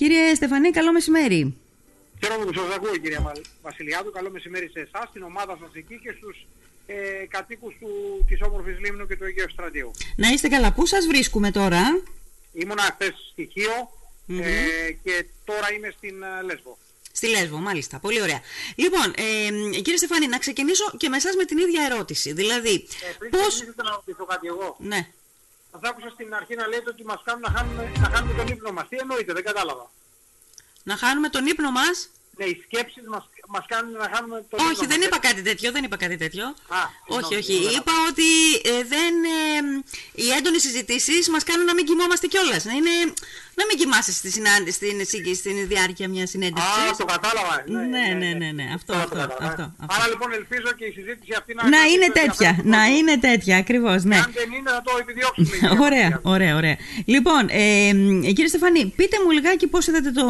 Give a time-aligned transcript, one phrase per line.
[0.00, 1.56] Κύριε Στεφανή, καλό μεσημέρι.
[2.22, 3.18] Χαίρομαι που σας ακούω κύριε
[3.62, 4.10] Βασιλιάδου.
[4.10, 6.46] Καλό μεσημέρι σε εσάς, στην ομάδα σας εκεί και στους
[6.86, 6.94] ε,
[7.28, 7.88] κατοίκους του,
[8.28, 9.90] της όμορφης Λίμνου και του Αιγαίου Στρατείου.
[10.16, 10.72] Να είστε καλά.
[10.72, 11.82] Πού σας βρίσκουμε τώρα;
[12.52, 13.90] Ήμουνα χθες στοιχείο
[14.28, 16.78] ε, και τώρα είμαι στην ε, Λέσβο.
[17.12, 17.98] Στη Λέσβο, μάλιστα.
[17.98, 18.40] Πολύ ωραία.
[18.74, 22.32] Λοιπόν, ε, κύριε Στεφάνη, να ξεκινήσω και με εσάς με την ίδια ερώτηση.
[22.32, 23.46] Δηλαδή, Ε, πριν πώς...
[23.48, 24.76] ξεκινήσω να ρωτήσω κάτι εγώ.
[24.78, 25.08] Ναι.
[25.72, 28.72] Σας άκουσα στην αρχή να λέτε ότι μας κάνουν να χάνουμε, να χάνουμε τον ύπνο
[28.72, 28.88] μας.
[28.88, 29.90] Τι εννοείτε, δεν κατάλαβα.
[30.82, 34.70] Να χάνουμε τον ύπνο μας; Ναι, οι σκέψεις μας, μας κάνουν να χάνουμε τον ύπνο
[34.70, 34.90] Όχι, μας.
[34.92, 36.44] δεν είπα κάτι τέτοιο, δεν είπα κάτι τέτοιο.
[36.78, 36.80] Α,
[37.16, 37.56] όχι, συγγνώμη, όχι.
[37.66, 38.28] δεν Είπα ότι
[38.72, 39.38] ε, δεν, ε,
[40.22, 42.62] οι έντονες συζητήσεις μας κάνουν να μην κοιμόμαστε κιόλας.
[42.68, 42.94] Να, είναι,
[43.58, 46.90] να μην κοιμάσαι στη συνάντηση, στην, στην, στην διάρκεια μιας συνέντευξης.
[46.92, 47.54] Α, το κατάλαβα.
[47.66, 48.66] Ναι, ναι, ναι, ναι.
[48.78, 49.46] Αυτό, Τώρα αυτό, το κατάλαβα.
[49.50, 49.94] αυτό, αυτό.
[49.94, 51.60] Άρα λοιπόν ελπίζω και η συζήτηση αυτή να...
[51.62, 54.16] Να κρατήσει είναι το τέτοια, ενδιαφέρον να του είναι τέτοια, ακριβώς, ναι.
[54.24, 55.48] Αν δεν είναι θα το επιδιώξουμε.
[55.50, 56.30] κύριε Ωραία, Βασιλιάδου.
[56.34, 56.76] ωραία, ωραία.
[57.14, 57.90] Λοιπόν, ε,
[58.36, 60.24] κύριε Στεφανή, πείτε μου λιγάκι πώς είδατε το,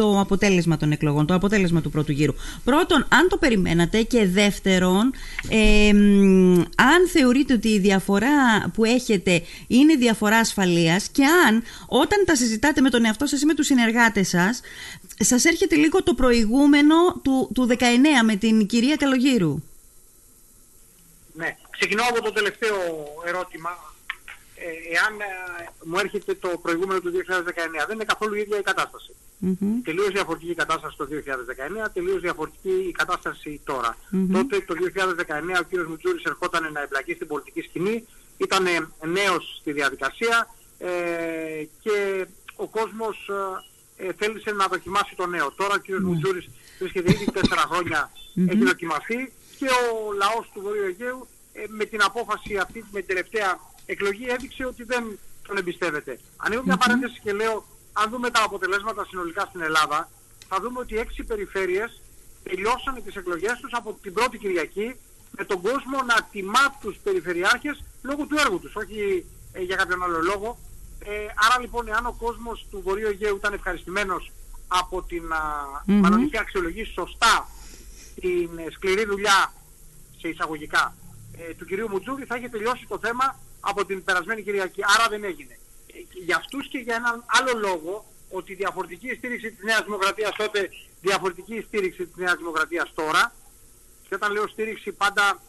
[0.00, 2.34] το αποτέλεσμα των εκλογών, το αποτέλεσμα του πρώτου γύρου.
[2.64, 5.12] Πρώτον, αν το περιμένατε και δεύτερον,
[5.48, 12.24] ε, μ, αν θεωρείτε ότι η διαφορά που έχετε είναι διαφορά ασφαλείας και αν όταν
[12.24, 14.60] τα συζητάτε με τον εαυτό σας ή με τους συνεργάτες σας,
[15.18, 19.62] σας έρχεται λίγο το προηγούμενο του, του 19 με την κυρία Καλογύρου.
[21.34, 21.56] Ναι.
[21.70, 22.76] Ξεκινώ από το τελευταίο
[23.26, 23.70] ερώτημα.
[24.54, 28.62] Ε, εάν ε, μου έρχεται το προηγούμενο του 2019, δεν είναι καθόλου η ίδια η
[28.62, 29.14] κατάσταση.
[29.44, 29.82] Μμμ.
[29.84, 31.06] Τελείως διαφορετική η κατάσταση το
[31.84, 33.96] 2019, τελείως διαφορετική η κατάσταση τώρα.
[34.10, 34.32] Μμμ.
[34.32, 39.56] Τότε το 2019 ο κύριος Μουτζούρης ερχόταν να εμπλακεί στην πολιτική σκηνή, ήταν ε, νέος
[39.60, 40.48] στη διαδικασία
[40.78, 40.88] ε,
[41.82, 42.26] και
[42.56, 43.30] ο κόσμος
[43.96, 45.52] ε, ε, θέλησε να δοκιμάσει το νέο.
[45.52, 46.48] Τώρα ο κύριος Μουτζούρης
[46.78, 48.10] βρίσκεται ήδη τέσσερα χρόνια,
[48.48, 53.08] έχει δοκιμαστεί και ο λαός του Βορείου Αιγαίου ε, με την απόφαση αυτή, με την
[53.08, 56.18] τελευταία εκλογή έδειξε ότι δεν τον εμπιστεύεται.
[56.36, 60.10] Ανοίγω μια παρένθεση και λέω, αν δούμε τα αποτελέσματα συνολικά στην Ελλάδα,
[60.48, 62.00] θα δούμε ότι έξι περιφέρειες
[62.42, 64.94] τελειώσανε τις εκλογές τους από την πρώτη Κυριακή
[65.30, 70.02] με τον κόσμο να τιμά τους περιφερειάρχες λόγω του έργου τους, όχι ε, για κάποιον
[70.02, 70.58] άλλο λόγο.
[71.04, 74.32] Ε, άρα λοιπόν, εάν ο κόσμος του Βορείου Αιγαίου ήταν ευχαριστημένος
[74.68, 75.40] από την, α,
[75.86, 75.98] Μμμ.
[75.98, 77.48] μάλλον είχε αξιολογήσει σωστά
[78.20, 79.52] την ε, σκληρή δουλειά
[80.20, 80.94] σε εισαγωγικά
[81.38, 84.80] ε, του κυρίου Μουτζούρη θα είχε τελειώσει το θέμα από την περασμένη Κυριακή.
[84.96, 85.58] Άρα δεν έγινε.
[85.92, 89.84] Ε, και για αυτούς και για έναν άλλο λόγο ότι η διαφορετική στήριξη της Νέας
[89.84, 90.70] Δημοκρατίας τότε,
[91.00, 93.32] διαφορετική στήριξη της Νέας Δημοκρατίας τώρα
[94.08, 95.42] και όταν λέω στήριξη πάντα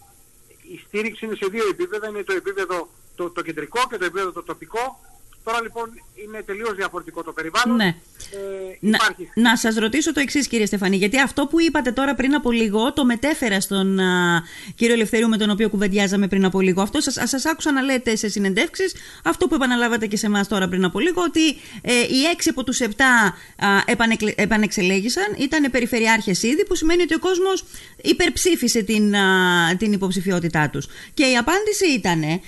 [0.63, 4.31] η στήριξη είναι σε δύο επίπεδα, είναι το επίπεδο το, το κεντρικό και το επίπεδο
[4.31, 4.99] το τοπικό.
[5.43, 5.89] Τώρα λοιπόν
[6.25, 7.75] είναι τελείως διαφορετικό το περιβάλλον.
[7.75, 7.95] Ναι.
[8.31, 12.15] Ε, Να, υπάρχει να σας ρωτήσω το εξής κύριε Στεφανή, γιατί αυτό που είπατε τώρα
[12.15, 14.43] πριν από λίγο το μετέφερα στον α,
[14.75, 16.81] κύριο Ελευθερίου με τον οποίο κουβεντιάζαμε πριν από λίγο.
[16.81, 20.67] Αυτό σας, σας άκουσα να λέτε σε συνεντεύξεις, αυτό που επαναλάβατε και σε εμάς τώρα
[20.67, 21.47] πριν από λίγο, ότι
[21.81, 27.13] ε, οι έξι από τους επτά α, επανεκλε, επανεξελέγησαν, ήταν περιφερειάρχες ήδη, που σημαίνει ότι
[27.13, 27.63] ο κόσμος
[28.01, 30.87] υπερψήφισε την, α, την υποψηφιότητά τους.
[31.13, 32.39] Και η απάντηση ήταν ε,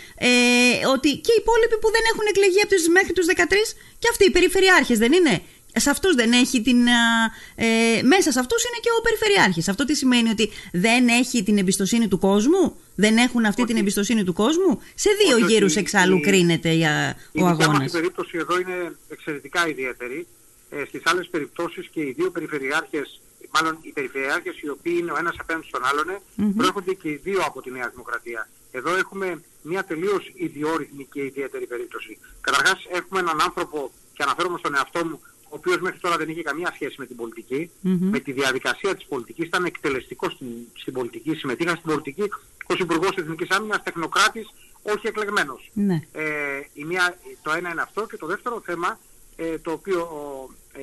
[0.93, 4.25] ότι και οι υπόλοιποι που δεν έχουν εκλεγεί από τους, μέχρι τους 13 και αυτοί
[4.25, 5.41] οι περιφερειάρχες δεν είναι;
[5.77, 6.87] Σε αυτούς δεν έχει την.
[6.87, 6.99] α,
[7.55, 9.67] Ε, μέσα σε αυτούς είναι και ο Περιφερειάρχης.
[9.69, 14.23] Αυτό τι σημαίνει ότι δεν έχει την εμπιστοσύνη του κόσμου, δεν έχουν αυτή την εμπιστοσύνη
[14.23, 15.53] του κόσμου; Σε δύο Όχι, όχι.
[15.53, 17.87] γύρους εξάλλου Η- κρίνεται για Η ο δικιά μας αγώνας.
[17.87, 20.27] η περίπτωση εδώ είναι εξαιρετικά ιδιαίτερη.
[20.69, 25.15] Ε, στις άλλες περιπτώσεις και οι δύο περιφερειάρχες, μάλλον οι περιφερειάρχες οι οποίοι είναι ο
[25.19, 26.17] ένας απέναντι στον άλλον, ε,
[26.57, 28.49] προέρχονται και οι δύο από τη Νέα Δημοκρατία.
[28.71, 32.17] Εδώ έχουμε μια τελείως ιδιόρυθμη και ιδιαίτερη περίπτωση.
[32.41, 36.41] Καταρχάς έχουμε έναν άνθρωπο, και αναφέρομαι στον εαυτό μου, ο οποίος μέχρι τώρα δεν είχε
[36.41, 38.09] καμία σχέση με την πολιτική, Μμμ.
[38.09, 42.23] με τη διαδικασία της πολιτικής, ήταν εκτελεστικός στην, στην πολιτική, συμμετείχα στην πολιτική
[42.67, 44.47] ως Υπουργός Εθνικής Άμυνας, τεχνοκράτης,
[44.81, 45.69] όχι εκλεγμένος.
[45.73, 46.01] Ναι.
[46.11, 46.23] Ε,
[46.73, 48.99] η μία, το ένα είναι αυτό και το δεύτερο θέμα
[49.35, 50.09] ε, το οποίο
[50.73, 50.81] ε,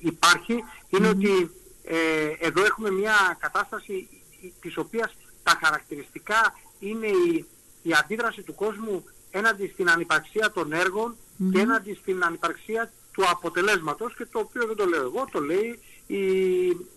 [0.00, 1.50] υπάρχει είναι ότι
[1.84, 1.96] ε,
[2.38, 3.92] εδώ έχουμε μια κατάσταση
[4.40, 7.44] η- της οποίας τα χαρακτηριστικά είναι η,
[7.82, 11.16] η αντίδραση του κόσμου έναντι στην ανυπαρξία των έργων
[11.52, 15.78] και έναντι στην ανυπαρξία του αποτελέσματος και το οποίο δεν το λέω εγώ, το λέει
[16.06, 16.20] η,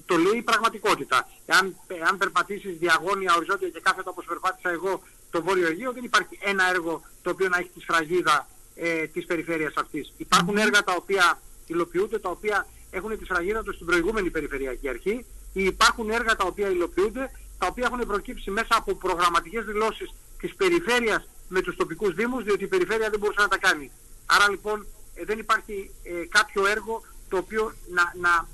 [0.06, 1.28] το λέει η πραγματικότητα.
[1.46, 5.02] Εάν, εάν περπατήσεις διαγώνια, οριζόντια και κάθετα όπως περπάτησα εγώ
[5.32, 9.26] το Βόρειο Αιγαίο, δεν υπάρχει ένα έργο το οποίο να έχει τη σφραγίδα ε, της
[9.26, 10.14] περιφέρειας αυτής.
[10.18, 15.26] Υπάρχουν έργα τα οποία υλοποιούνται, τα οποία έχουν τη σφραγίδα τους στην προηγούμενη περιφερειακή αρχή.
[15.54, 20.10] Υπάρχουν έργα τα οποία υλοποιούνται, τα οποία έχουν προκύψει μέσα από προγραμματικές δηλώσεις
[20.40, 23.92] της περιφέρειας με τους τοπικούς δήμους, διότι η περιφέρεια δεν μπορούσε να τα κάνει.
[24.26, 24.86] Άρα λοιπόν
[25.16, 28.48] ε, δεν υπάρχει ε, κάποιο έργο το οποίο να, να,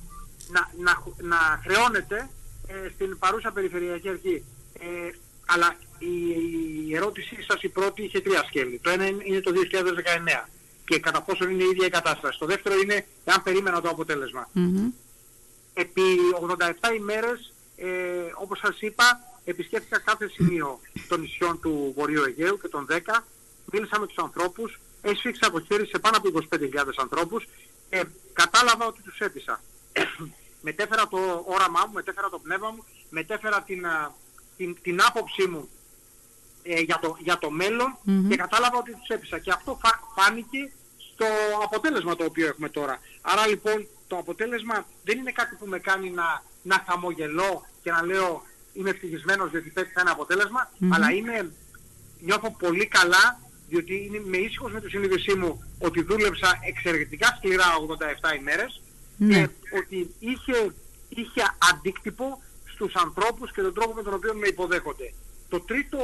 [0.50, 2.30] να, να, να χρεώνεται
[2.68, 4.44] ε, στην παρούσα περιφερειακή αρχή.
[4.80, 4.86] Ε,
[5.46, 6.14] αλλά η,
[6.88, 8.80] η ερώτησή σας η πρώτη είχε τρία σκέλη.
[8.84, 9.52] Το ένα είναι είναι το
[10.44, 10.50] 2019.
[10.86, 12.40] και κατά πόσο είναι η ίδια η κατάσταση.
[12.40, 14.50] Το δεύτερο είναι εάν περίμενα το αποτέλεσμα.
[15.74, 16.02] Επί
[16.92, 17.88] 87 ημέρες, ε,
[18.36, 23.24] όπως σας είπα, επισκέφθηκα κάθε σημείο των νησιών του Βορείου Αιγαίου και των 10,
[23.72, 26.68] μίλησα με τους ανθρώπους, έσφιξα από χέρι σε πάνω από 25.000
[26.98, 27.48] ανθρώπους
[27.90, 29.62] και κατάλαβα ότι τους έπεισα.
[30.62, 33.86] μετέφερα το όραμά μου, μετέφερα το πνεύμα μου, μετέφερα την,
[34.58, 35.70] την, την άποψή μου
[36.64, 37.98] ε, για, το, για το μελλον
[38.30, 39.40] και κατάλαβα ότι τους έπεισα.
[39.40, 39.80] Και αυτό
[40.16, 40.72] φάνηκε
[41.14, 41.26] στο
[41.64, 43.00] αποτέλεσμα το οποίο έχουμε τώρα.
[43.22, 48.04] Άρα λοιπόν το αποτέλεσμα δεν είναι κάτι που με κάνει να, να χαμογελώ και να
[48.06, 48.44] λέω
[48.74, 50.18] είμαι ευτυχισμένος διότι πέτυχα ένα
[50.90, 51.52] αλλά είμαι,
[52.20, 53.40] νιώθω πολύ καλά
[53.70, 57.66] διότι είμαι ήσυχος με τη συνείδησή μου ότι δούλεψα εξαιρετικά σκληρά
[58.34, 58.82] 87 ημέρες
[59.18, 59.34] ναι.
[59.34, 60.74] και ότι είχε,
[61.10, 62.42] είχε αντίκτυπο
[62.74, 65.14] στους ανθρώπους και τον τρόπο με τον οποίο με υποδέχονται.
[65.50, 65.98] Το τρίτο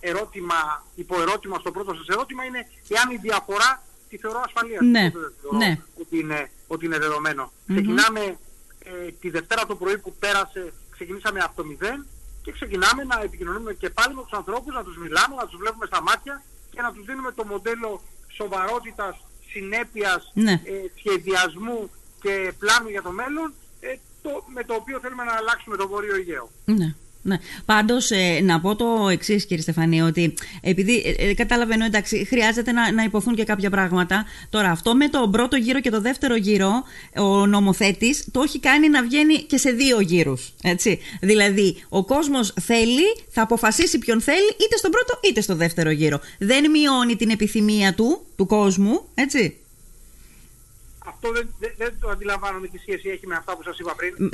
[0.00, 4.80] ερώτημα, υποερώτημα στο πρώτο σας ερώτημα είναι εάν η διαφορά τη θεωρώ ασφαλείας.
[4.84, 5.12] Ναι,
[5.58, 5.80] ναι.
[6.00, 7.52] Ότι είναι, ότι είναι δεδομένο.
[7.68, 8.38] Ξεκινάμε
[8.84, 12.06] ε, τη Δευτέρα το πρωί που πέρασε, ξεκινήσαμε από το μηδέν
[12.42, 15.86] και ξεκινάμε να επικοινωνούμε και πάλι με τους ανθρώπους, να τους μιλάμε, να τους βλέπουμε
[15.86, 18.02] στα μάτια και να τους δίνουμε το μοντέλο
[18.38, 19.14] σοβαρότητας,
[19.52, 20.52] συνέπειας, ναι.
[20.52, 25.76] ε, σχεδιασμού και πλάνου για το μέλλον ε, το, με το οποίο θέλουμε να αλλάξουμε
[25.76, 26.50] το Βόρειο Αιγαίο.
[26.64, 26.94] Ναι.
[27.26, 27.38] Ναι.
[27.64, 32.72] Πάντως, ε, να πω το εξής, κύριε Στεφανή, ότι επειδή ε, ε, καταλαβαίνω, εντάξει, χρειάζεται
[32.72, 34.24] να, να υποθούν και κάποια πράγματα.
[34.50, 36.82] Τώρα, αυτό με το πρώτο γύρο και το δεύτερο γύρο,
[37.16, 40.54] ο νομοθέτης το έχει κάνει να βγαίνει και σε δύο γύρους.
[41.20, 46.20] Δηλαδή, ο κόσμος θέλει, θα αποφασίσει ποιον θέλει, είτε στον πρώτο είτε στο δεύτερο γύρο.
[46.38, 49.56] Δεν μειώνει την επιθυμία του, του κόσμου, έτσι
[51.24, 54.30] αυτό δεν, δεν, το αντιλαμβάνομαι τι σχέση έχει με αυτά που σας είπα πριν.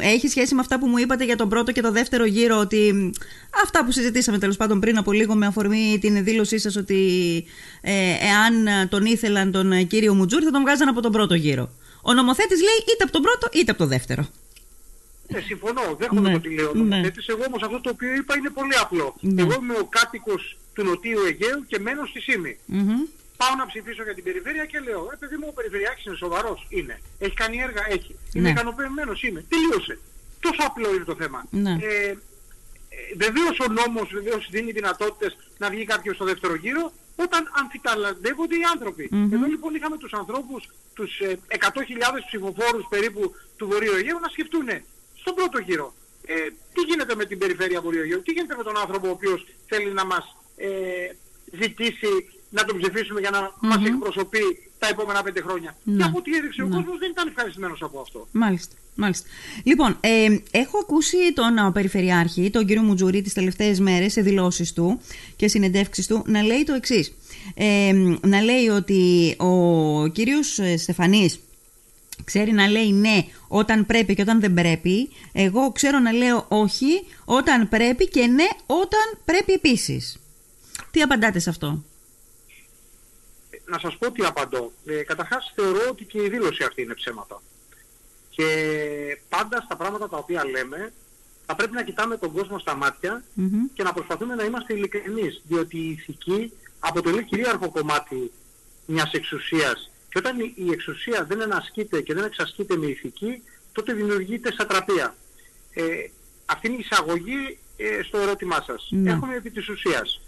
[0.00, 3.12] Έχει σχέση με αυτά που μου είπατε για τον πρώτο και το δεύτερο γύρο, ότι
[3.64, 7.44] αυτά που συζητήσαμε τέλος πάντων πριν από λίγο με αφορμή την δήλωσή σας ότι
[7.80, 11.70] ε, εάν τον ήθελαν τον κύριο Μουτζούρ θα τον βγάζαν από τον πρώτο γύρο.
[12.02, 14.28] Ο νομοθέτης λέει είτε από τον πρώτο είτε από το δεύτερο.
[15.28, 15.96] Ναι, συμφωνώ.
[15.98, 16.74] Δέχομαι ναι, το τι λέω.
[16.74, 16.96] Ναι.
[17.26, 19.14] Εγώ όμως αυτό το οποίο είπα είναι πολύ απλό.
[19.20, 19.42] Ναι.
[19.42, 22.58] Εγώ είμαι ο κάτοικος του Νοτίου Αιγαίου και μένω στη Σίμη
[23.44, 26.66] πάω να ψηφίσω για την περιφέρεια και λέω, ε παιδί μου ο Περιφερειάρχης είναι σοβαρός,
[26.68, 26.96] είναι.
[27.18, 28.12] Έχει κάνει έργα, έχει.
[28.32, 28.54] Είναι ναι.
[28.54, 29.44] ικανοποιημένος, είναι.
[29.52, 29.98] Τελείωσε.
[30.40, 31.40] Τόσο απλό είναι το θέμα.
[31.50, 31.74] Ναι.
[31.80, 32.16] Ε, ε,
[33.24, 38.64] βεβαίως ο νόμος βεβαίως δίνει δυνατότητες να βγει κάποιος στο δεύτερο γύρο όταν αμφιταλαντεύονται οι
[38.74, 39.04] άνθρωποι.
[39.34, 40.60] Εδώ λοιπόν είχαμε τους ανθρώπους,
[40.94, 41.60] τους ε, 100.000
[42.26, 43.22] ψηφοφόρους περίπου
[43.56, 44.68] του Βορείου Αιγαίου να σκεφτούν
[45.20, 45.94] στον πρώτο γύρο.
[46.26, 46.34] Ε,
[46.74, 49.92] τι γίνεται με την περιφέρεια Βορείου Αιγαίου, τι γίνεται με τον άνθρωπο ο οποίος θέλει
[49.92, 50.68] να μας ε,
[51.60, 53.68] ζητήσει να τον ψηφίσουμε για να mm-hmm.
[53.68, 54.44] μας εκπροσωπεί
[54.78, 55.76] τα επόμενα πέντε χρόνια.
[55.82, 55.96] Ναι.
[55.96, 56.74] Και από ό,τι έδειξε ο ναι.
[56.74, 58.28] κόσμος δεν ήταν ευχαριστημένος από αυτό.
[58.32, 58.74] Μάλιστα.
[58.96, 59.26] Μάλιστα.
[59.62, 64.72] Λοιπόν, ε, έχω ακούσει τον ο, Περιφερειάρχη, τον κύριο Μουτζουρί, τις τελευταίες μέρες σε δηλώσεις
[64.72, 65.00] του
[65.36, 67.14] και συνεντεύξεις του να λέει το εξής.
[67.54, 71.40] Ε, να λέει ότι ο κύριος ε, Στεφανής
[72.24, 75.08] ξέρει να λέει ναι όταν πρέπει και όταν δεν πρέπει.
[75.32, 80.18] Εγώ ξέρω να λέω όχι όταν πρέπει και ναι όταν πρέπει επίσης.
[80.90, 81.82] Τι απαντάτε σε αυτό;
[83.66, 84.72] Να σας πω τι απαντώ.
[84.86, 87.42] Ε, καταρχάς θεωρώ ότι και η δήλωση αυτή είναι ψέματα.
[88.30, 88.46] Και
[89.28, 90.92] πάντα στα πράγματα τα οποία λέμε
[91.46, 93.24] θα πρέπει να κοιτάμε τον κόσμο στα ματια
[93.74, 95.42] και να προσπαθούμε να είμαστε ειλικρινείς.
[95.46, 98.32] Διότι η ηθική αποτελεί κυρίαρχο κομμάτι
[98.86, 99.90] μιας εξουσίας.
[100.08, 105.14] Και όταν η εξουσία δεν ενασκείται και δεν εξασκείται με ηθική, τότε δημιουργείται σατραπία.
[105.74, 105.82] Ε,
[106.46, 108.88] αυτή είναι η εισαγωγή ε, στο ερώτημά σας.
[108.90, 109.10] Ναι.
[109.10, 110.20] Έχουμε επί της ουσίας.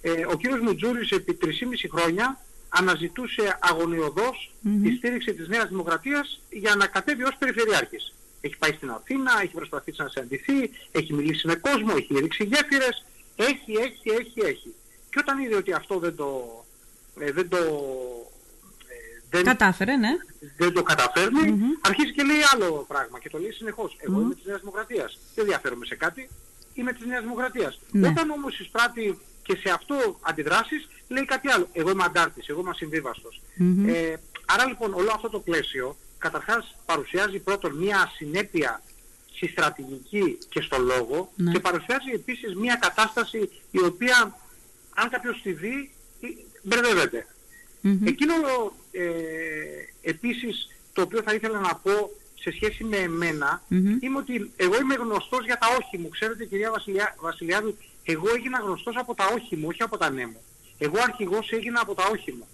[0.00, 1.48] Ε, ο κύριος Μουτζούρης επί 3,5
[1.90, 2.43] χρόνια
[2.78, 4.82] αναζητούσε αγωνιωδώς mm-hmm.
[4.82, 8.14] τη στήριξη της Νέας Δημοκρατίας για να κατέβει ως περιφερειάρχης.
[8.40, 13.04] Έχει πάει στην Αθήνα, έχει προσπαθήσει να συναντηθεί, έχει μιλήσει με κόσμο, έχει ρίξει γέφυρες,
[13.36, 14.74] έχει, έχει, έχει, έχει.
[15.10, 16.28] Και όταν είδε ότι αυτό δεν το,
[17.18, 20.10] ε, δεν το ε, δεν, Κατάφερε, ναι.
[20.56, 21.88] δεν το καταφέρνει, mm-hmm.
[21.88, 23.96] αρχίζει και λέει άλλο πράγμα και το λέει συνεχώς.
[23.98, 24.22] Εγώ mm-hmm.
[24.22, 25.18] είμαι της Νέας Δημοκρατίας.
[25.34, 26.28] Δεν διαφέρομαι σε κάτι,
[26.74, 27.80] είμαι της Νέας Δημοκρατίας.
[27.90, 28.08] Ναι.
[28.08, 31.68] Όταν όμως εισπράττει και σε αυτό αντιδράσεις, λέει κάτι άλλο.
[31.72, 33.42] Εγώ είμαι αντάρτης, εγώ είμαι ασυμβίβαστος.
[33.86, 34.14] Ε,
[34.46, 38.82] άρα λοιπόν όλο αυτό το πλαίσιο καταρχάς παρουσιάζει πρώτον μια ασυνέπεια
[39.34, 41.52] στη στρατηγική και στο λόγο ναι.
[41.52, 44.38] και παρουσιάζει επίσης μια κατάσταση η οποία
[44.94, 46.26] αν κάποιος τη δει ε,
[46.62, 47.26] μπερδεύεται.
[48.04, 48.34] Εκείνο
[48.90, 49.04] ε,
[50.02, 53.62] επίσης το οποίο θα ήθελα να πω σε σχέση με εμένα
[54.00, 56.08] είμαι ότι εγώ είμαι γνωστός για τα όχι μου.
[56.08, 60.26] Ξέρετε κυρία Βασιλιά, Βασιλιάδου, εγώ έγινα γνωστός από τα όχι μου, όχι από τα ναι
[60.26, 60.42] μου.
[60.78, 62.46] Εγώ αρχηγός έγινα από τα όχι μου.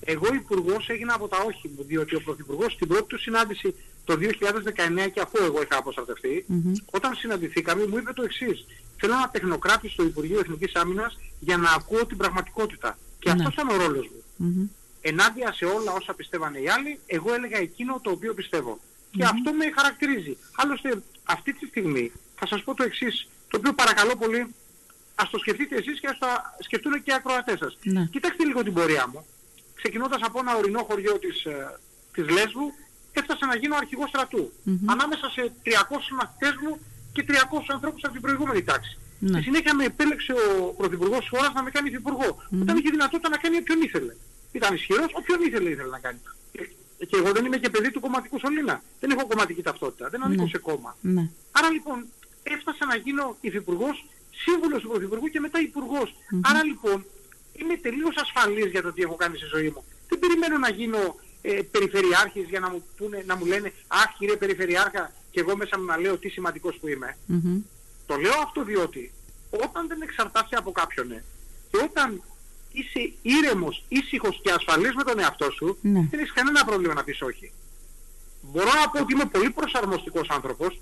[0.00, 4.14] Εγώ υπουργός έγινα από τα όχι μου, διότι ο Πρωθυπουργός στην πρώτη του συνάντηση το
[4.14, 6.44] 2019 και αφού εγώ είχα αποστρατευτεί,
[6.90, 8.66] όταν συναντηθήκαμε μου είπε το εξής.
[8.96, 12.98] Θέλω ένα τεχνοκράτη στο Υπουργείο Εθνικής Άμυνας για να ακούω την πραγματικότητα.
[13.18, 14.22] Και mm αυτός ήταν ο ρόλος μου.
[15.00, 18.34] ενάντια σε όλα όσα πιστεύανε οι άλλοι, εγώ έλεγα εκείνο το οποίο
[19.10, 20.36] Και αυτό με χαρακτηρίζει.
[20.56, 24.54] Άλλωστε, αυτή τη στιγμή θα σας πω το εξής, το οποίο παρακαλώ πολύ,
[25.22, 26.26] ας το σκεφτείτε εσείς και ας το
[26.66, 27.78] σκεφτούν και οι ακροατές σας.
[27.82, 28.04] Ναι.
[28.14, 29.26] Κοιτάξτε λίγο την πορεία μου.
[29.74, 31.78] Ξεκινώντας από ένα ορεινό χωριό της, ε,
[32.12, 32.66] της Λέσβου,
[33.12, 34.52] έφτασα να γίνω αρχηγός στρατού.
[34.86, 36.72] Ανάμεσα σε 300 μαθητές μου
[37.12, 38.98] και 300 ανθρώπους από την προηγούμενη τάξη.
[39.18, 39.28] Ναι.
[39.28, 42.28] Στη συνέχεια με επέλεξε ο Πρωθυπουργός της χώρας να με κάνει υφυπουργό.
[42.38, 42.62] Mm-hmm.
[42.62, 44.14] Όταν είχε δυνατότητα να κάνει όποιον ήθελε.
[44.52, 46.20] Ήταν ισχυρός, όποιον ήθελε ήθελε να κάνει.
[47.08, 48.82] Και εγώ δεν είμαι και παιδί του κομματικού σωλήνα.
[49.00, 50.08] Δεν έχω κομματική ταυτότητα.
[50.08, 50.48] Δεν ανήκω ναι.
[50.48, 50.96] σε κόμμα.
[51.00, 51.30] Ναι.
[51.52, 52.06] Άρα λοιπόν
[52.42, 54.06] έφτασα να γίνω υφυπουργός,
[54.46, 56.08] σύμβουλος του Πρωθυπουργού και μετά υπουργός.
[56.14, 56.40] Mm-hmm.
[56.42, 57.04] Άρα λοιπόν
[57.52, 59.84] είμαι τελείως ασφαλής για το τι έχω κάνει στη ζωή μου.
[60.08, 61.02] Δεν περιμένω να γίνω
[61.42, 65.78] ε, περιφερειάρχης για να μου, πούνε, να μου λένε «Αχ κύριε περιφερειάρχα» και εγώ μέσα
[65.78, 67.16] μου να λέω τι σημαντικός που είμαι.
[67.32, 67.62] Mm-hmm.
[68.06, 69.12] Το λέω αυτό διότι
[69.50, 71.24] όταν δεν εξαρτάσαι από κάποιον ε,
[71.70, 72.22] και όταν
[72.72, 76.06] είσαι ήρεμος, ήσυχος και ασφαλής με τον εαυτό σου, ναι.
[76.10, 77.52] δεν έχεις κανένα πρόβλημα να πεις όχι.
[78.40, 80.78] Μπορώ να πω ότι είμαι πολύ προσαρμοστικός άνθρωπος,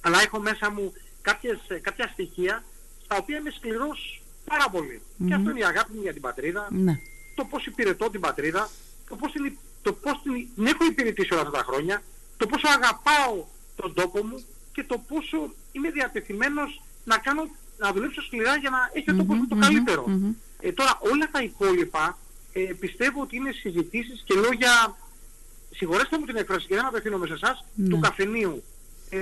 [0.00, 2.64] αλλά έχω μέσα μου κάποιες, ε, κάποια στοιχεία
[3.06, 5.00] στα οποία είμαι σκληρός πάρα πολύ.
[5.26, 6.94] Και αυτό είναι η αγάπη μου για την πατρίδα, ναι.
[7.34, 8.70] το πώς υπηρετώ την πατρίδα,
[9.08, 12.02] το πώς, την, το πώς την, έχω υπηρετήσει όλα αυτά τα χρόνια,
[12.36, 13.44] το πόσο αγαπάω
[13.76, 15.38] τον τόπο μου και το πόσο
[15.72, 17.42] είμαι διατεθειμένος να, κάνω,
[17.78, 20.04] να δουλέψω σκληρά για να έχει ο τόπος μου το καλύτερο.
[20.60, 22.18] Ε, τώρα όλα τα υπόλοιπα
[22.52, 24.96] ε, πιστεύω ότι είναι συζητήσεις και λόγια,
[25.70, 27.88] συγχωρέστε μου την έκφραση και δεν απευθύνομαι σε εσάς, ναι.
[27.88, 28.62] του καφενείου.
[29.10, 29.18] Ε,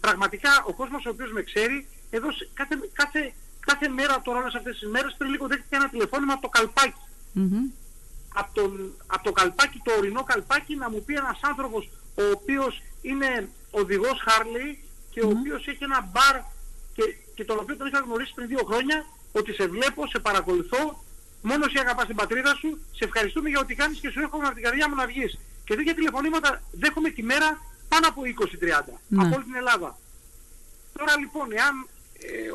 [0.00, 4.78] πραγματικά ο κόσμος ο οποίος με ξέρει, εδώ κάθε, κάθε, κάθε μέρα τώρα όλες αυτές
[4.78, 7.02] τις μέρες πριν λίγο δέχτηκε ένα τηλεφώνημα από το καλπάκι.
[8.34, 12.82] Από, τον, από το καλπάκι, το ορεινό καλπάκι να μου πει ένας άνθρωπος ο οποίος
[13.02, 16.36] είναι οδηγός Χάρλι και ο οποίος έχει ένα μπαρ
[16.94, 17.02] και,
[17.34, 21.04] και τον οποίο τον είχα γνωρίσει πριν δύο χρόνια ότι σε βλέπω, σε παρακολουθώ,
[21.42, 24.54] μόνο εσύ αγαπάς την πατρίδα σου, σε ευχαριστούμε για ό,τι κάνεις και σου εύχομαι από
[24.54, 25.38] την καρδιά μου να βγεις.
[25.64, 27.48] Και τέτοια τηλεφωνήματα δέχομαι τη μέρα
[27.88, 28.26] πάνω από 20-30
[29.08, 29.22] ναι.
[29.24, 29.98] από όλη την Ελλάδα.
[30.98, 31.97] Τώρα λοιπόν, εάν ε,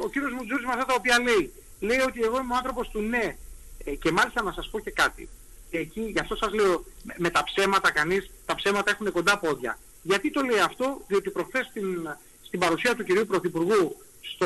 [0.03, 3.01] ο κύριος Μουτζούρης με αυτά τα οποία λέει, λέει ότι εγώ είμαι ο άνθρωπος του
[3.01, 3.35] ναι,
[3.83, 5.29] ε, και μάλιστα να σας πω και κάτι.
[5.69, 9.39] Και εκεί, γι' αυτό σας λέω, με, με τα ψέματα κανείς, τα ψέματα έχουν κοντά
[9.39, 9.79] πόδια.
[10.01, 12.09] Γιατί το λέει αυτό, διότι προχθές στην,
[12.41, 14.45] στην παρουσία του κυρίου Πρωθυπουργού στο,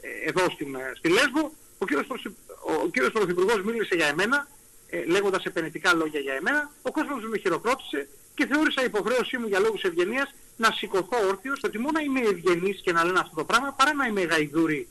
[0.00, 2.06] ε, εδώ στην, ε, στη Λέσβο, ο κύριος,
[2.84, 4.48] ο κύριος Πρωθυπουργός μίλησε για εμένα,
[4.88, 9.58] ε, λέγοντας επενετικά λόγια για εμένα, ο κόσμος με χειροκρότησε και θεώρησα υποχρέωσή μου για
[9.58, 13.72] λόγους ευγενίας να σηκωθώ όρθιος, ότι μόνο είμαι ευγενής και να λένε αυτό το πράγμα,
[13.72, 14.88] παρά να είμαι γαϊδούρη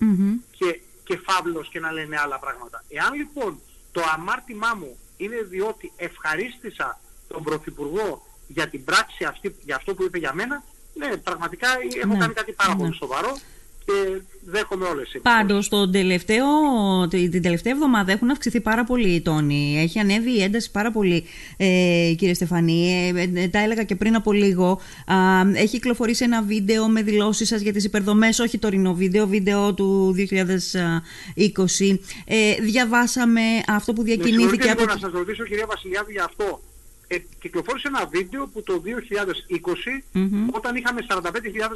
[0.51, 2.83] και, και φαύλος και να λένε άλλα πράγματα.
[2.89, 3.59] Εάν λοιπόν
[3.91, 10.03] το αμάρτημά μου είναι διότι ευχαρίστησα τον Πρωθυπουργό για την πράξη αυτή, για αυτό που
[10.03, 11.67] είπε για μένα, ναι, πραγματικά
[12.03, 12.17] έχω ναι.
[12.17, 12.95] κάνει κάτι πάρα πολύ ναι.
[12.95, 13.37] σοβαρό
[13.85, 16.45] και δέχομαι όλες τις Πάντως τον τελευταίο,
[17.07, 19.79] την τελευταία εβδομάδα έχουν αυξηθεί πάρα πολύ οι τόνοι.
[19.79, 21.23] Έχει ανέβει η ένταση πάρα πολύ
[21.57, 23.11] ε, κύριε Στεφανή.
[23.15, 24.81] Ε, ε, τα έλεγα και πριν από λίγο.
[25.53, 30.15] έχει κυκλοφορήσει ένα βίντεο με δηλώσεις σας για τις υπερδομές, όχι τωρινό βίντεο, βίντεο του
[30.17, 31.99] 2020.
[32.25, 34.85] Ε, διαβάσαμε αυτό που διακινήθηκε από...
[34.85, 36.61] Να σας ρωτήσω κυρία Βασιλιάδη για αυτό
[37.07, 40.19] ε, κυκλοφόρησε ένα βίντεο που το 2020
[40.51, 41.19] όταν είχαμε 45.000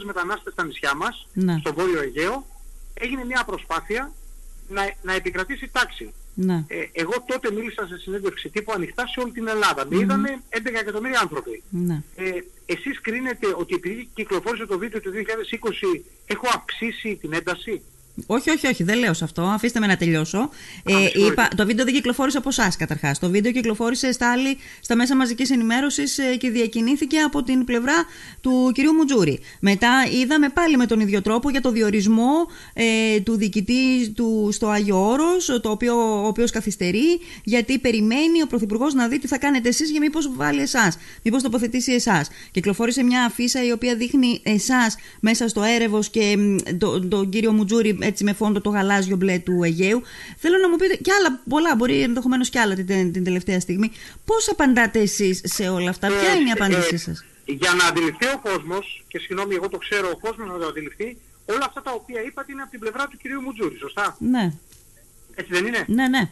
[0.06, 1.58] μετανάστες στα νησιά μας, ναι.
[1.60, 2.46] στο Βόρειο Αιγαίο,
[2.94, 4.12] έγινε μια προσπάθεια
[4.70, 6.14] να, να επικρατήσει τάξη.
[6.34, 6.66] Ναι.
[6.68, 9.86] Ε, εγώ τότε μίλησα σε συνέντευξη τύπου ανοιχτά σε όλη την Ελλάδα.
[9.90, 11.64] Με είδανε 11 εκατομμύρια άνθρωποι.
[11.70, 12.02] Ναι.
[12.16, 12.32] Ε,
[12.66, 15.12] εσείς κρίνετε ότι επειδή κυκλοφόρησε το βίντεο του
[15.96, 17.82] 2020 έχω αυξήσει την ένταση;
[18.26, 19.42] Όχι, όχι, όχι, δεν λέω σε αυτό.
[19.42, 20.50] Αφήστε με να τελειώσω.
[20.84, 23.20] Ε, είπα, το βίντεο δεν κυκλοφόρησε από εσάς καταρχάς.
[23.20, 28.06] Το βίντεο κυκλοφόρησε στα, άλλη, στα μέσα μαζικής ενημέρωσης ε, και διακινήθηκε από την πλευρά
[28.42, 29.40] του κυρίου Μουτζούρη.
[29.60, 29.90] Μετά
[30.22, 32.32] είδαμε πάλι με τον ίδιο τρόπο για το διορισμό
[32.74, 39.08] ε, του διοικητή του στο Άγιο Όρος, ο οποίος καθυστερεί, γιατί περιμένει ο Πρωθυπουργός να
[39.08, 42.28] δει τι θα κάνετε εσείς για μήπως βάλει εσάς, μήπως τοποθετήσει εσάς.
[42.52, 46.38] Κυκλοφόρησε μια αφίσα η οποία δείχνει εσάς μέσα στο έρευος και
[46.78, 50.02] τον το κύριο Μουτζούρη έτσι με φόντο το γαλάζιο μπλε του Αιγαίου.
[50.38, 53.92] Θέλω να μου πείτε και άλλα πολλά, μπορεί ενδεχομένως και άλλα την, την τελευταία στιγμή.
[54.26, 58.26] Πώς απαντάτε εσείς σε όλα αυτά, ποια είναι η απάντησή ε, σας; Για να αντιληφθεί
[58.26, 61.92] ο κόσμος, και συγγνώμη, εγώ το ξέρω, ο κόσμος να το αντιληφθεί, όλα αυτά τα
[61.92, 64.54] οποία είπατε είναι από την πλευρά του κυρίου Μουτζούρη, σωστά; Ναι.
[65.36, 66.30] Έτσι δεν είναι; Ναι, ναι.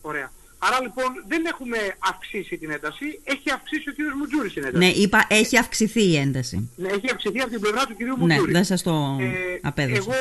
[0.00, 0.30] Ωραία.
[0.64, 4.84] Άρα λοιπόν δεν έχουμε αυξήσει την ένταση, έχει αυξήσει ο κύριος Μουτζούρης την ένταση.
[4.84, 6.70] Ναι, είπα έχει αυξηθεί η ένταση.
[6.76, 8.46] Ναι, έχει αυξηθεί από την πλευρά του κυρίου Μουτζούρη.
[8.46, 9.96] Ναι, δεν σας το ε, απέδωσα.
[9.96, 10.14] Εγώ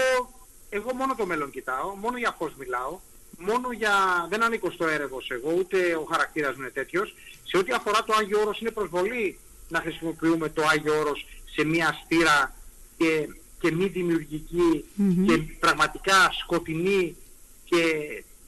[0.74, 3.00] εγώ μόνο το μέλλον κοιτάω, μόνο για πώς μιλάω,
[3.38, 3.94] μόνο για...
[4.30, 7.16] δεν ανήκω στο έρευος εγώ, ούτε ο χαρακτήρας μου είναι τέτοιος.
[7.44, 11.25] Σε ό,τι αφορά το Άγιο Όρος είναι προσβολή να χρησιμοποιούμε το Άγιο Όρος
[11.56, 12.56] σε μια στήρα
[12.98, 13.28] και,
[13.60, 14.86] και μη δημιουργικη
[15.25, 17.16] και πραγματικά σκοτεινή
[17.63, 17.84] και,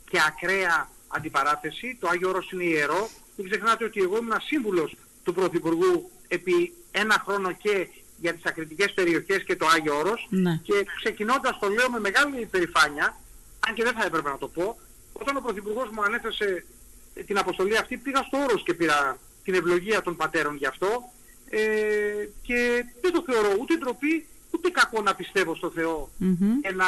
[0.09, 1.97] και ακραία αντιπαράθεση.
[1.99, 3.09] Το Άγιο Όρος είναι ιερό.
[3.35, 7.87] μην ξεχνάτε ότι εγώ ήμουν σύμβουλος του Πρωθυπουργού επί ένα χρόνο και
[8.23, 10.59] για τις ακριτικές περιοχές και το Άγιο Όρος Ναι.
[10.63, 13.07] και ξεκινώντας το λέω με μεγάλη υπερηφάνεια,
[13.67, 14.77] αν και δεν θα έπρεπε να το πω,
[15.13, 16.65] όταν ο Πρωθυπουργός μου ανέθεσε
[17.25, 20.89] την αποστολή αυτή πήγα στο Όρος και πήρα την ευλογία των πατέρων γι' αυτό
[21.49, 21.59] ε,
[22.41, 26.59] και δεν το θεωρώ ούτε ντροπή ούτε κακό να πιστεύω στο Θεό Μμμ.
[26.61, 26.85] και να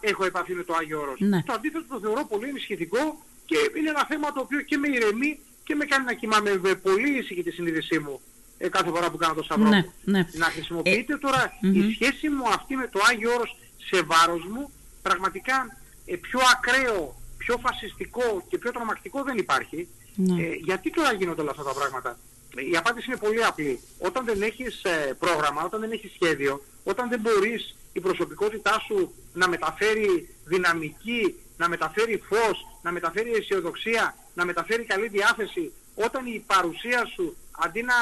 [0.00, 1.20] έχω επαφή με το Άγιο Όρος.
[1.20, 1.42] Ναι.
[1.42, 5.40] Το αντίθετο το θεωρώ πολύ ενισχυτικό και είναι ένα θέμα το οποίο και με ηρεμεί
[5.64, 8.20] και με κάνει να κοιμάμαι με πολύ ήσυχη τη συνείδησή μου
[8.58, 9.92] ε, κάθε φορά που κάνω το σταυρό Ναι, μου.
[10.04, 10.26] ναι.
[10.32, 11.74] Να χρησιμοποιείτε τώρα μμμ.
[11.74, 13.56] η σχέση μου αυτή με το Άγιο Όρος
[13.90, 14.70] σε βάρος μου
[15.02, 19.88] πραγματικά ε, πιο ακραίο, πιο φασιστικό και πιο τρομακτικό δεν υπάρχει.
[20.14, 20.42] Ναι.
[20.42, 22.18] Ε, γιατί τώρα γίνονται όλα αυτά τα πράγματα;
[22.72, 23.80] Η απάντηση είναι πολύ απλή.
[23.98, 29.14] Όταν δεν έχεις ε, πρόγραμμα, όταν δεν έχεις σχέδιο, όταν δεν μπορείς η προσωπικότητά σου
[29.32, 36.44] να μεταφέρει δυναμική, να μεταφέρει φως, να μεταφέρει αισιοδοξία, να μεταφέρει καλή διάθεση, όταν η
[36.46, 37.94] παρουσία σου αντί να,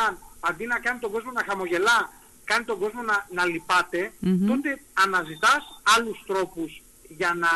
[0.49, 2.11] αντί να κάνει τον κόσμο να χαμογελά,
[2.45, 4.47] κάνει τον κόσμο να, να λυπάται, Μμμ.
[4.47, 5.63] τότε αναζητάς
[5.97, 7.49] άλλους τρόπους για να,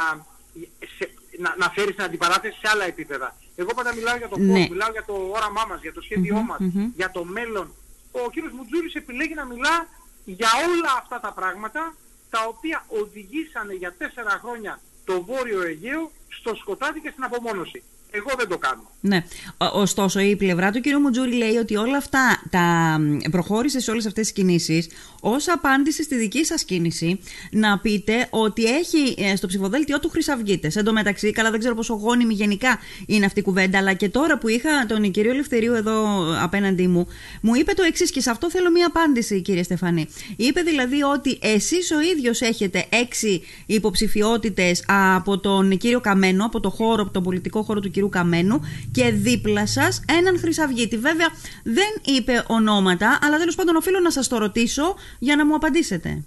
[0.99, 3.37] σε, να, να φέρεις την αντιπαράθεση σε άλλα επίπεδα.
[3.57, 4.59] Εγώ πάντα μιλάω για το Ναι.
[4.59, 6.91] πώς, μιλάω για το όραμά μας, για το σχέδιό Μμμ, μας, μμμ.
[6.97, 7.75] για το μέλλον.
[8.13, 9.87] Ο κύριος Μουτζούρης επιλέγει να μιλά
[10.25, 11.95] για όλα αυτά τα πράγματα
[12.31, 17.83] τα οποία οδηγήσανε για τέσσερα χρόνια το Βόρειο Αιγαίο στο σκοτάδι και στην απομόνωση.
[18.11, 18.89] Εγώ δεν το κάνω.
[19.01, 19.25] Ναι.
[19.57, 20.85] Ο- Ωστόσο, η πλευρά του κ.
[21.03, 22.61] Μουτζούρη λέει ότι όλα αυτά τα
[23.01, 24.89] μ, προχώρησε σε όλες αυτές τις κινήσεις
[25.21, 30.77] ως απάντηση στη δική σας κίνηση να πείτε ότι έχει ε, στο ψηφοδέλτιό του Χρυσαυγίτες.
[30.77, 34.09] Εν τω μεταξύ, καλά, δεν ξέρω πόσο γόνιμη γενικά είναι αυτή η κουβέντα, αλλά και
[34.09, 36.05] τώρα που είχα τον κύριο Ελευθερίου εδώ
[36.43, 37.07] απέναντί μου,
[37.41, 40.09] μου είπε το εξής και σε αυτό θέλω μία απάντηση, κύριε Στεφανή.
[40.37, 46.71] Είπε δηλαδή ότι εσείς ο ίδιος έχετε έξι υποψηφιότητες από τον κύριο Καμένο, από το
[46.71, 48.61] χώρο, από τον πολιτικό χώρο του κυρίου Καμένου
[48.93, 50.99] και δίπλα σας έναν Χρυσαυγίτη.
[50.99, 51.29] Βέβαια
[51.63, 56.23] δεν είπε ονόματα, αλλά τέλος πάντων οφείλω να σας το ρωτήσω για να μου απαντήσετε.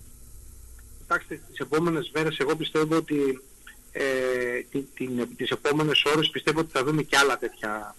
[0.98, 3.42] Κοιτάξτε, τις επόμενες μέρες εγώ πιστεύω ότι
[3.92, 4.04] ε,
[4.72, 7.96] την, την, τις επόμενες ώρες πιστεύω ότι θα δούμε και άλλα τέτοια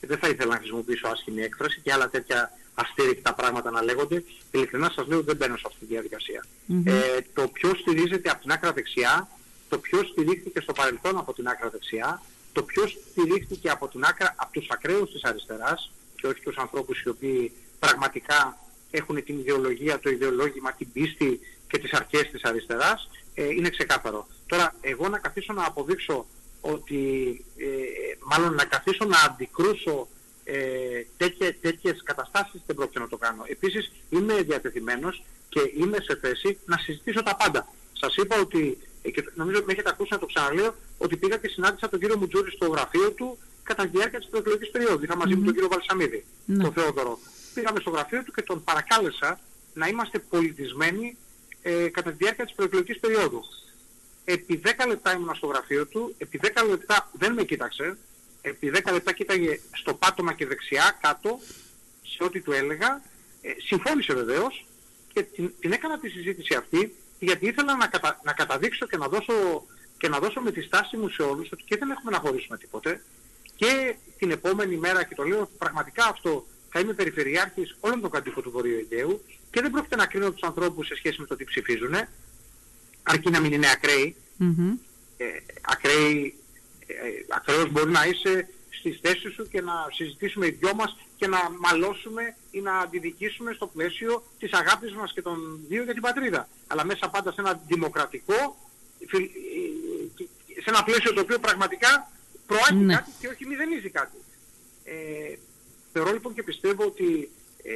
[0.00, 4.24] και δεν θα ήθελα να χρησιμοποιήσω άσχημη έκφραση και άλλα τέτοια αστήρικτα πράγματα να λέγονται.
[4.50, 6.44] Ειλικρινά σας λέω ότι δεν μπαίνω σε αυτή τη διαδικασία.
[6.66, 6.86] Μμμ.
[6.86, 6.92] Ε,
[7.34, 9.28] το ποιος στηρίζεται από την άκρα δεξιά,
[9.68, 14.34] το ποιος στηρίχθηκε στο παρελθόν από την άκρα δεξιά, το ποιος στηρίχθηκε από, την άκρα,
[14.36, 18.58] από τους ακραίους της αριστεράς και όχι τους ανθρώπους οι οποίοι πραγματικά
[18.90, 24.26] έχουν την ιδεολογία, το ιδεολόγημα, την πίστη και τις αρχές της αριστεράς, ε, είναι ξεκάθαρο.
[24.46, 26.26] Τώρα, εγώ να καθίσω να αποδείξω
[26.60, 27.00] ότι,
[27.56, 27.66] ε,
[28.24, 30.08] μάλλον να καθίσω να αντικρούσω
[30.44, 30.58] ε,
[31.16, 33.42] τέτοιε, τέτοιες καταστάσεις δεν πρόκειται να το κάνω.
[33.46, 37.68] Επίσης, είμαι διατεθειμένος και είμαι σε θέση να συζητήσω τα πάντα.
[37.92, 41.48] Σας είπα ότι, ε, και νομίζω με έχετε ακούσει να το ξαναλέω, ότι πήγα και
[41.48, 45.04] συνάντησα τον κύριο Μουτζούρη στο γραφείο του κατά τη διάρκεια της προεκλογικής περίοδου.
[45.04, 46.62] Είχα μαζί μου τον κύριο Βαλσαμίδη, Ναι.
[46.62, 47.18] τον Θεόδωρο.
[47.54, 49.40] Πήγαμε στο γραφείο του και τον παρακάλεσα
[49.74, 51.16] να είμαστε πολιτισμένοι
[51.62, 53.42] ε, κατά τη διάρκεια της προεκλογικής περίοδου.
[54.24, 57.96] Επί 10 λεπτά ήμουν στο γραφείο του, επί 10 λεπτά δεν με κοίταξε,
[58.42, 61.38] επί 10 λεπτά κοίταγε στο πάτωμα και δεξιά, κάτω,
[62.16, 63.02] σε ό,τι του έλεγα.
[63.42, 64.66] Ε, συμφώνησε βεβαίως
[65.12, 69.08] και την, την έκανα τη συζήτηση αυτή γιατί ήθελα να, κατα, να καταδείξω και να,
[69.08, 69.32] δώσω,
[70.02, 72.56] και να δώσω με τη στάση μου σε όλους ότι και δεν έχουμε να χωρίσουμε
[72.58, 73.02] τίποτε
[73.56, 78.42] και την επόμενη μέρα και το λέω πραγματικά αυτό θα είμαι περιφερειάρχης όλων των κατοίκων
[78.42, 81.44] του Βορείου Αιγαίου και δεν πρόκειται να κρίνω τους ανθρώπους σε σχέση με το τι
[81.44, 81.94] ψηφίζουν
[83.02, 84.70] αρκεί να μην είναι ακραίοι Μμμ.
[85.16, 85.24] ε,
[85.60, 86.34] ακραίοι,
[86.86, 86.94] ε,
[87.36, 91.38] ακραίος μπορεί να είσαι στις θέσεις σου και να συζητήσουμε οι δυο μας και να
[91.60, 96.48] μαλώσουμε ή να αντιδικήσουμε στο πλαίσιο της αγάπης μας και των δύο για την πατρίδα.
[96.66, 98.56] Αλλά μέσα πάντα σε ένα δημοκρατικό,
[99.08, 99.91] φιλ- ε, και-
[100.62, 102.10] σε ένα πλαίσιο το οποίο πραγματικά
[102.46, 102.94] προάγει Ναι.
[102.94, 104.16] κάτι και όχι μηδενίζει κάτι.
[104.84, 105.36] Ε,
[105.92, 107.30] θεωρώ λοιπόν και πιστεύω ότι
[107.62, 107.72] ε,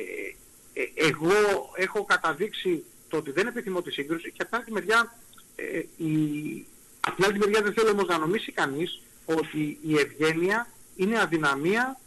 [0.83, 1.35] ε, εγώ
[1.77, 5.15] έχω καταδείξει το ότι δεν επιθυμώ τη σύγκρουση και από την άλλη μεριά,
[5.57, 6.67] ε, η,
[7.01, 11.99] απ' την άλλη μεριά δεν θέλω όμως να νομίσει κανείς ότι η ευγένεια είναι αδυναμία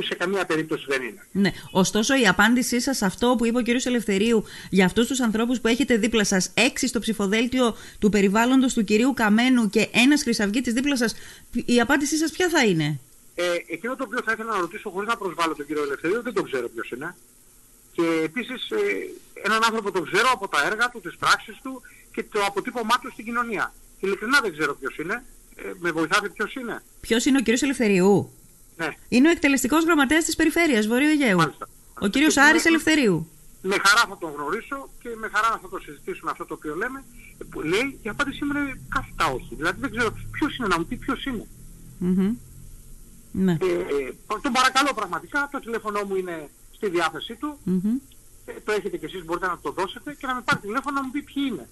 [0.00, 1.26] που σε καμία περίπτωση δεν είναι.
[1.32, 1.52] Ναι.
[1.70, 3.84] Ωστόσο, η απάντησή σας σε αυτό που είπε ο κ.
[3.84, 8.84] Ελευθερίου για αυτούς τους ανθρώπους που έχετε δίπλα σας, έξι στο ψηφοδέλτιο του περιβάλλοντος του
[8.84, 11.14] κυρίου Καμένου και ένας Χρυσαυγίτης δίπλα σας,
[11.64, 13.00] η απάντησή σας ποια θα είναι;
[13.34, 16.32] Ε, εκείνο το οποίο θα ήθελα να ρωτήσω χωρίς να προσβάλλω τον κύριο Ελευθερίου, δεν
[16.32, 17.14] το ξέρω ποιος είναι.
[17.92, 18.76] Και επίσης ε,
[19.42, 21.82] έναν άνθρωπο τον ξέρω από τα έργα του, τις πράξεις του
[22.12, 23.74] και το αποτύπωμά του στην κοινωνία.
[24.00, 25.24] Ειλικρινά δεν ξέρω ποιος είναι.
[25.56, 27.62] Ε, με βοηθάτε ποιος είναι; Ποιος είναι ο κ.
[27.62, 28.32] Ελευθερίου;
[28.80, 31.36] Ναι, Είναι ο εκτελεστικός γραμματέας της Περιφέρειας Βορείου Αιγαίου.
[31.36, 31.68] μάλιστα.
[32.00, 32.10] Ο κ.
[32.10, 33.28] Και Άρης με- Ελευθερίου.
[33.62, 37.04] Με χαρά θα τον γνωρίσω και με χαρά θα το συζητήσουμε αυτό το οποίο λέμε.
[37.38, 39.54] Ε, Που λέει η απάντησή μου είναι κάθετα όχι.
[39.54, 41.46] Δηλαδή δεν ξέρω ποιος είναι να μου πει ποιος είναι.
[41.98, 42.34] Μμμ.
[43.32, 43.52] Ναι.
[43.52, 44.12] Ε,
[44.42, 47.58] τον παρακαλώ πραγματικά, το τηλέφωνο μου είναι στη διάθεσή του.
[48.44, 51.04] Ε, το έχετε και εσείς, μπορείτε να το δώσετε και να με πάρει τηλέφωνο να
[51.06, 51.68] μου πει ποιοι είναι.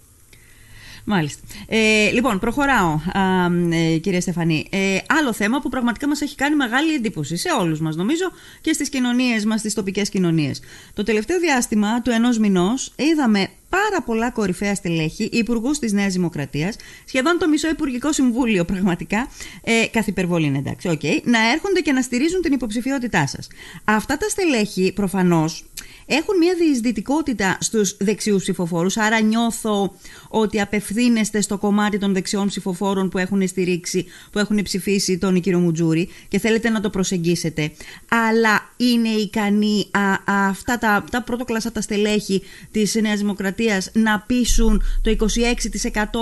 [1.11, 1.43] Μάλιστα.
[1.67, 4.67] Ε, λοιπόν, προχωράω, α, ε, κυρία Στεφανή.
[4.71, 8.25] Ε, άλλο θέμα που πραγματικά μας έχει κάνει μεγάλη εντύπωση σε όλους μας, νομίζω,
[8.61, 10.61] και στις κοινωνίες μας, στις τοπικές κοινωνίες.
[10.95, 16.77] Το τελευταίο διάστημα του ενός μηνός είδαμε πάρα πολλά κορυφαία στελέχη, υπουργούς της Νέας Δημοκρατίας,
[17.05, 19.29] σχεδόν το μισό Υπουργικό Συμβούλιο πραγματικά,
[19.63, 23.49] ε, καθ' υπερβολή είναι εντάξει, okay, να έρχονται και να στηρίζουν την υποψηφιότητά σας.
[23.85, 25.65] Αυτά τα στελέχη προφανώς
[26.07, 29.95] έχουν μια διεισδυτικότητα στους δεξιούς ψηφοφόρους, άρα νιώθω
[30.29, 35.59] ότι απευθύνεστε στο κομμάτι των δεξιών ψηφοφόρων που έχουν στηρίξει, που έχουν ψηφίσει τον κύριο
[35.59, 37.73] Μουτζούρη και θέλετε να το προσεγγίσετε.
[38.09, 43.58] Αλλά είναι ικανοί α, α, αυτά τα, τα πρωτοκλασσά τα στελέχη της Νέας Δημοκρατίας
[43.93, 45.17] να πείσουν το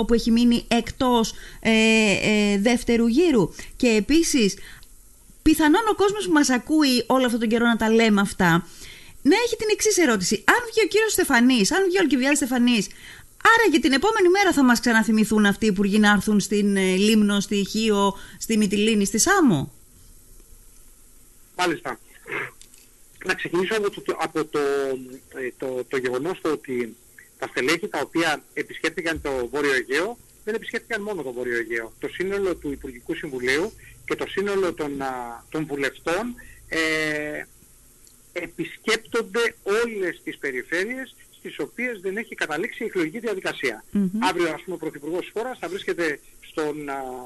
[0.01, 1.71] 26% που έχει μείνει εκτός ε,
[2.21, 3.53] ε, δεύτερου γύρου.
[3.75, 4.57] Και επίσης,
[5.41, 8.67] πιθανόν ο κόσμος που μας ακούει όλο αυτόν τον καιρό να τα λέμε αυτά
[9.21, 10.43] να έχει την εξής ερώτηση.
[10.45, 12.87] Αν βγει ο κύριος Στεφανής, αν βγει ο Αλκιβιάδη Στεφανής,
[13.37, 16.95] άρα για την επόμενη μέρα θα μας ξαναθυμηθούν αυτοί οι υπουργοί να έρθουν στην ε,
[16.95, 19.71] Λίμνο, στη Χίο, στη Μυτιλίνη, στη Σάμο;
[21.57, 21.99] Μάλιστα.
[23.25, 24.59] Να ξεκινήσω από το, από το,
[25.35, 26.95] ε, το, το γεγονός ότι
[27.39, 31.93] τα στελέχη τα οποία επισκέφθηκαν το Βόρειο Αιγαίο δεν επισκέφθηκαν μόνο το Βόρειο Αιγαίο.
[31.99, 33.71] Το σύνολο του Υπουργικού Συμβουλίου
[34.05, 34.91] και το σύνολο των,
[35.49, 36.35] των βουλευτών
[36.67, 36.79] ε,
[38.33, 43.19] επισκέπτονται όλες τις περιφέρειες στις οποίες δεν έχει καταλήξει η εκλογική
[44.19, 46.75] Αύριο, ας πούμε, ο Πρωθυπουργός της χώρας θα βρίσκεται στον,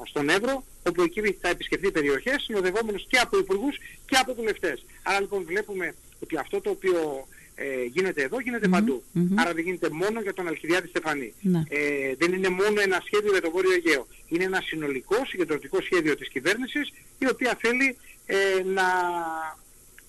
[0.04, 4.84] στον Εύρο, όπου εκεί θα επισκεφθεί περιοχές, συνοδευόμενος και από υπουργούς και από βουλευτές.
[5.02, 7.26] Άρα λοιπόν βλέπουμε ότι αυτό το οποίο
[7.62, 9.02] ε, γίνεται εδώ γίνεται παντού.
[9.34, 11.32] Άρα δεν γίνεται μόνο για τον Αλχιδιάδη Στεφανή.
[11.40, 11.62] Ναι.
[11.68, 14.06] Ε, δεν είναι μόνο ένα σχέδιο για το Βόρειο Αιγαίο.
[14.28, 17.96] Είναι ένα συνολικό συγκεντρωτικό σχέδιο της κυβέρνησης η οποία θέλει
[18.26, 18.88] ε, να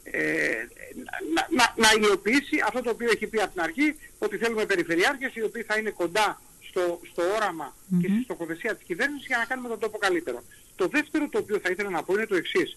[0.03, 0.19] ε,
[1.35, 5.35] να, να, να υλοποιήσει αυτό το οποίο έχει πει από την αρχή, ότι θέλουμε περιφερειάρχες
[5.35, 9.45] οι οποίοι θα είναι κοντά στο, στο οραμα και στη στοχοθεσία της κυβέρνησης για να
[9.45, 10.43] κάνουμε τον τόπο καλύτερο.
[10.75, 12.75] Το δεύτερο το οποίο θα ήθελα να πω είναι το εξής.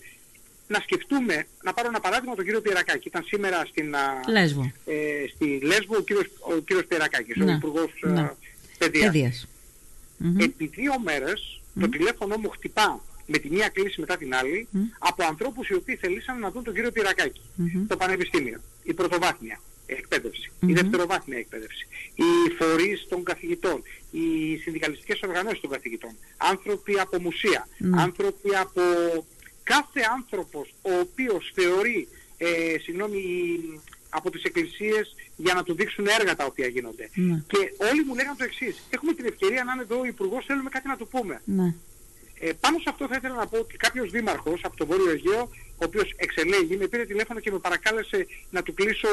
[0.69, 3.09] Να σκεφτούμε, να πάρω ένα παράδειγμα τον κύριο Πιερακάκη.
[3.09, 3.95] Ήταν σήμερα στην,
[4.29, 4.73] Λέσβο.
[4.85, 4.95] Ε,
[5.35, 8.31] στη Λέσβο ο κύριος, ο κύριος Πιερακάκης, ο Υπουργός ναι.
[8.79, 9.49] Παιδείας.
[10.39, 15.25] Επί δύο μέρες το τηλέφωνο μου χτυπά με τη μία κλίση μετά την άλλη από
[15.25, 17.41] ανθρώπους οι οποίοι θελήσαν να δουν τον κύριο Πυρακάκη
[17.89, 25.61] το πανεπιστήμιο, η πρωτοβάθμια εκπαίδευση, η δευτεροβάθμια εκπαίδευση, οι φορείς των καθηγητών, οι συνδικαλιστικές οργανώσεις
[25.61, 28.81] των καθηγητών, άνθρωποι από μουσεία, άνθρωποι από
[29.73, 33.21] κάθε άνθρωπος ο οποίος θεωρεί, ε, συγγνώμη,
[34.09, 37.11] από τις εκκλησίες για να του δείξουν έργα τα οποία γίνονται.
[37.47, 40.71] Και όλοι μου λέγανε το εξής, έχουμε την ευκαιρία να είναι εδώ ο Υπουργός, θέλουμε
[40.71, 41.41] κάτι να του πούμε.
[41.45, 41.75] Ναι.
[42.41, 45.43] Ε, πάνω σε αυτό θα ήθελα να πω ότι κάποιος δήμαρχος από το Βόρειο Αιγαίο,
[45.81, 49.09] ο οποίος εξελέγει, με πήρε τηλέφωνο και με παρακάλεσε να του κλείσω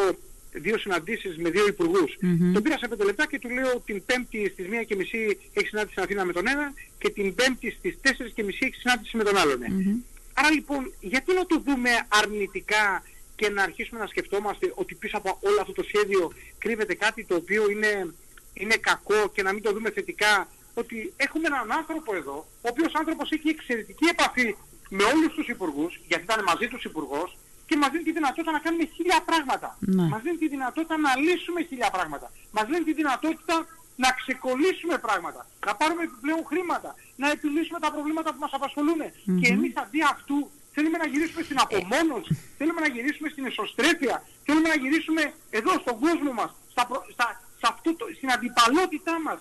[0.53, 2.11] δύο συναντήσεις με δύο υπουργούς.
[2.21, 2.53] Mm-hmm.
[2.53, 5.67] Τον πήρα σε πέντε λεπτά και του λέω την Πέμπτη στις μία και μισή έχει
[5.67, 9.17] συνάντηση στην Αθήνα με τον ένα και την Πέμπτη στις τέσσερις και μισή έχει συνάντηση
[9.17, 9.59] με τον άλλον.
[9.61, 10.12] Mm-hmm.
[10.33, 13.03] Άρα λοιπόν, γιατί να το δούμε αρνητικά
[13.35, 17.35] και να αρχίσουμε να σκεφτόμαστε ότι πίσω από όλο αυτό το σχέδιο κρύβεται κάτι το
[17.35, 18.13] οποίο είναι,
[18.53, 22.93] είναι κακό και να μην το δούμε θετικά ότι έχουμε έναν άνθρωπο εδώ, ο οποίος
[22.95, 24.55] άνθρωπος έχει εξαιρετική επαφή
[24.89, 28.59] με όλους τους υπουργούς, γιατί ήταν μαζί τους υπουργός, και μας δίνει τη δυνατότητα να
[28.59, 29.77] κάνουμε χίλια πράγματα.
[29.79, 30.03] Ναι.
[30.03, 32.31] Μας δίνει τη δυνατότητα να λύσουμε χίλια πράγματα.
[32.51, 38.29] Μας δίνει τη δυνατότητα να ξεκολλήσουμε πράγματα, να πάρουμε επιπλέον χρήματα, να επιλύσουμε τα προβλήματα
[38.33, 39.01] που μας απασχολουν
[39.39, 44.67] Και εμείς αντί αυτού θέλουμε να γυρίσουμε στην απομόνωση, θέλουμε να γυρίσουμε στην εσωστρέφεια, θέλουμε
[44.73, 49.39] να γυρίσουμε εδώ στον κόσμο μας, στα, στα, αυτό το, στην αντιπαλότητά μας,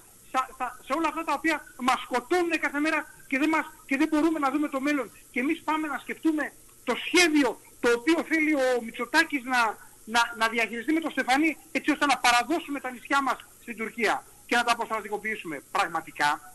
[0.86, 1.56] σε όλα αυτά τα οποία
[1.88, 5.10] μας σκοτώνουν κάθε μέρα και δεν, μας, και δεν μπορούμε να δούμε το μέλλον.
[5.30, 6.52] Και εμείς πάμε να σκεφτούμε
[6.84, 9.60] το σχέδιο το οποίο θέλει ο Μητσοτάκης να,
[10.04, 14.24] να, να διαχειριστεί με τον Στεφανή έτσι ώστε να παραδώσουμε τα νησιά μας στην Τουρκία
[14.52, 15.62] και να τα αποστρατικοποιήσουμε.
[15.70, 16.54] Πραγματικά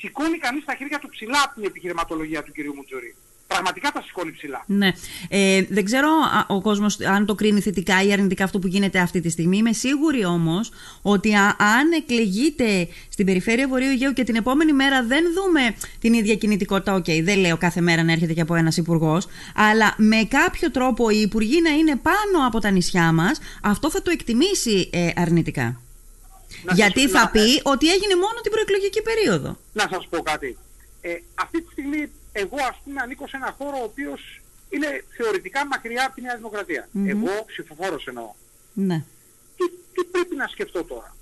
[0.00, 2.56] σηκώνει κανείς τα χέρια του ψηλά από την επιχειρηματολογία του κ.
[2.76, 3.14] Μουτζουρή
[3.46, 4.64] πραγματικά τα σηκώνει ψηλά.
[4.66, 4.90] Ναι.
[5.28, 6.08] Ε, δεν ξέρω
[6.46, 9.56] ο κόσμος αν το κρίνει θετικά ή αρνητικά αυτό που γίνεται αυτή τη στιγμή.
[9.56, 10.70] Είμαι σίγουρη όμως
[11.02, 15.60] ότι αν εκλεγείτε στην περιφέρεια Βορείου Αιγαίου και την επόμενη μέρα δεν δούμε
[16.00, 16.94] την ίδια κινητικότητα.
[16.94, 20.70] OK, okay, δεν λέω κάθε μέρα να έρχεται και από ένας υπουργός, αλλά με κάποιο
[20.70, 25.08] τρόπο οι υπουργοί να είναι πάνω από τα νησιά μας, αυτό θα το εκτιμήσει ε,
[25.16, 25.80] αρνητικά.
[26.72, 29.58] Γιατί θα πει ότι έγινε μόνο την προεκλογική περίοδο.
[29.72, 30.58] Να σας πω κάτι.
[31.00, 35.66] Ε, αυτή τη στιγμή εγώ ας πούμε ανήκω σε ένα χώρο ο οποίος είναι θεωρητικά
[35.66, 38.32] μακριά από τη Νέα Εγώ ψηφοφόρος εννοώ.
[38.72, 39.04] Ναι.
[39.56, 41.16] Τι, τι πρέπει να σκεφτώ τώρα;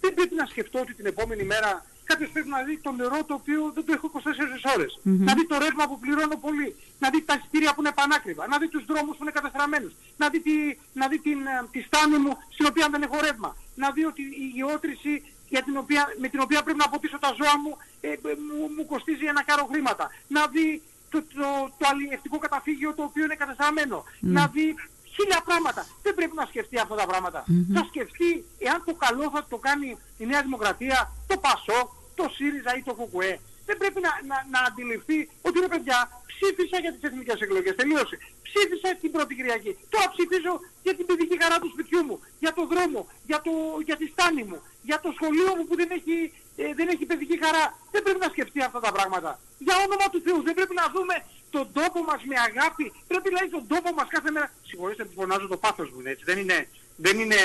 [0.00, 3.34] Δεν πρέπει να σκεφτώ ότι την επόμενη μέρα κάποιος πρέπει να δει το νερό το
[3.34, 6.76] οποίο δεν το έχω 24 ωρες Να δει το ρεύμα που πληρώνω πολύ.
[6.98, 8.46] Να δει τα εισιτήρια που είναι πανάκριβα.
[8.48, 9.92] Να δει τους δρόμους που είναι καταστραμμένους.
[10.16, 10.54] Να δει, τη,
[10.92, 13.56] να δει την, ε, τη στάνη μου στην οποία δεν έχω ρεύμα.
[13.74, 15.12] Να δει ότι η γεώτρηση
[15.48, 18.58] για την οποία, με την οποία πρέπει να αποτίσω τα ζώα μου, ε, ε, μου,
[18.76, 20.10] μου κοστίζει ένα κάρο χρήματα.
[20.28, 24.04] Να δει το, το, το αλλιευτικό καταφύγιο το οποίο είναι καταστραμμένο.
[24.20, 24.74] Να δει
[25.14, 25.86] χίλια πράγματα.
[26.02, 27.40] Δεν πρέπει να σκεφτεί αυτά τα πράγματα.
[27.44, 27.74] Mm-hmm.
[27.74, 29.88] Θα σκεφτεί εάν το καλό θα το κάνει
[30.22, 31.78] η Νέα Δημοκρατία, το ΠΑΣΟ,
[32.14, 33.40] το ΣΥΡΙΖΑ ή το ΦΟΚΟΕ.
[33.66, 35.98] Δεν πρέπει να, να, να αντιληφθεί ότι ρε παιδιά
[36.30, 37.74] ψήφισα για τις εθνικές εκλογές.
[37.80, 38.16] Τελείωσε.
[38.48, 39.72] Ψήφισα την πρώτη Κυριακή.
[39.92, 40.52] Τώρα ψηφίζω
[40.86, 43.52] για την παιδική χαρά του σπιτιού μου, για το δρόμο, για, το,
[43.88, 46.16] για τη στάνη μου, για το σχολείο μου που δεν έχει,
[46.62, 47.64] ε, δεν έχει παιδική χαρά.
[47.94, 49.30] Δεν πρέπει να σκεφτεί αυτά τα πράγματα.
[49.66, 51.14] Για όνομα του Θεού δεν πρέπει να δούμε
[51.56, 52.84] τον τόπο μας με αγάπη.
[53.10, 54.46] Πρέπει να έχει τον τόπο μας κάθε μέρα.
[54.68, 56.24] Συγχωρείτε που φωνάζω το πάθος μου, έτσι.
[56.30, 56.58] Δεν είναι,
[57.04, 57.40] δεν είναι,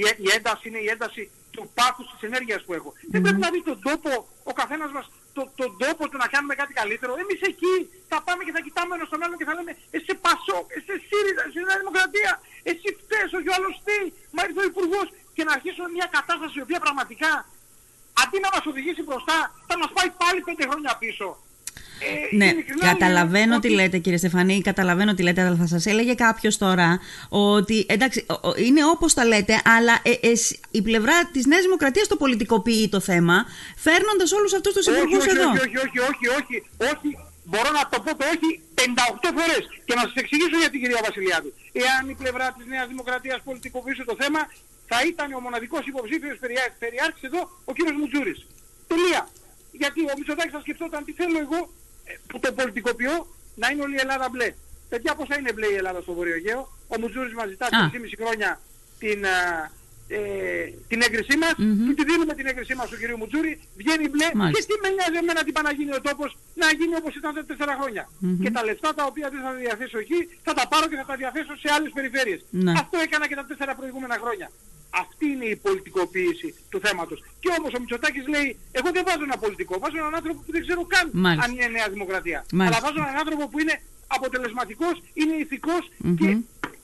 [0.00, 1.22] η, η ένταση είναι η ένταση
[1.54, 2.90] του πάθους της ενέργειας που έχω.
[3.12, 4.10] Δεν πρέπει να δεις τον τόπο
[4.50, 7.12] ο καθένας μας, το, τον τόπο του να κάνουμε κάτι καλύτερο.
[7.22, 7.74] Εμείς εκεί
[8.10, 11.42] θα πάμε και θα κοιτάμε ένα στον άλλο και θα λέμε εσύ Πασό, εσύ ΣΥΡΙΖΑ,
[11.48, 12.32] εσύ Νέα Δημοκρατία,
[12.70, 13.98] εσύ φταίς, όχι ο άλλος τι,
[14.34, 17.30] μα ήρθε ο Υπουργός και να αρχίσουμε μια κατάσταση η οποία πραγματικά
[18.22, 19.38] αντί να μας οδηγήσει μπροστά
[19.68, 21.28] θα μας πάει πάλι πέντε χρόνια πίσω.
[21.98, 26.58] Ε, ναι, καταλαβαίνω τι λέτε κύριε Στεφανή, καταλαβαίνω τι λέτε, αλλά θα σας έλεγε κάποιος
[26.58, 30.32] τώρα ότι εντάξει, είναι όπως τα λέτε, αλλά ε, ε,
[30.70, 35.30] η πλευρά της Νέας Δημοκρατίας το πολιτικοποιεί το θέμα, φέρνοντας όλους αυτούς τους υπουργούς όχι,
[35.30, 35.50] εδώ.
[35.50, 36.56] Όχι, όχι, όχι, όχι, όχι,
[36.92, 37.08] όχι,
[37.50, 41.50] μπορώ να το πω το όχι 58 φορές και να σας εξηγήσω γιατί κυρία Βασιλιάδη.
[41.84, 44.40] Εάν η πλευρά της Νέας Δημοκρατίας πολιτικοποιήσει το θέμα,
[44.90, 46.36] θα ήταν ο μοναδικός υποψήφιος
[46.82, 48.38] περιάρχης εδώ ο κύριος Μουτζούρης.
[48.90, 49.22] Τελεία.
[49.80, 51.60] Γιατί ο Μητσοτάκης θα σκεφτόταν τι θέλω εγώ
[52.26, 54.48] που το πολιτικοποιώ να είναι όλη η Ελλάδα μπλε.
[54.88, 56.60] Παιδιά πώς θα είναι μπλε η Ελλάδα στο Βορειογαίο.
[56.88, 58.60] Ο Μουτζούρης μας ζητά 3,5 χρόνια
[58.98, 59.24] την,
[60.08, 60.20] ε,
[60.88, 61.54] την έγκρισή μας.
[61.58, 61.86] Mm-hmm.
[61.86, 63.52] Του τη δίνουμε την έγκρισή μας στον κύριο Μουτζούρη.
[63.80, 64.28] Βγαίνει μπλε.
[64.34, 64.60] Μάλιστα.
[64.60, 66.30] Και τι με νοιάζει εμένα τι πάει να γίνει ο τόπος;
[66.62, 68.04] Να γίνει όπως ήταν τα 4 χρόνια.
[68.08, 68.42] Mm-hmm.
[68.42, 71.16] Και τα λεφτά τα οποία δεν θα διαθέσω εκεί θα τα πάρω και θα τα
[71.20, 72.40] διαθέσω σε άλλες περιφέρειες.
[72.50, 72.72] Ναι.
[72.82, 74.48] Αυτό έκανα και τα 4 προηγούμενα χρόνια.
[75.02, 77.18] Αυτή είναι η πολιτικοποίηση του θέματος.
[77.42, 80.62] Και όμως ο Μητσοτάκης λέει, εγώ δεν βάζω ένα πολιτικό, βάζω έναν άνθρωπο που δεν
[80.66, 81.44] ξέρω καν Μάλιστα.
[81.44, 82.38] αν είναι Νέα Δημοκρατία.
[82.52, 82.76] Μάλιστα.
[82.76, 83.74] Αλλά βάζω έναν άνθρωπο που είναι
[84.16, 86.14] αποτελεσματικός, είναι ηθικός mm-hmm.
[86.20, 86.28] και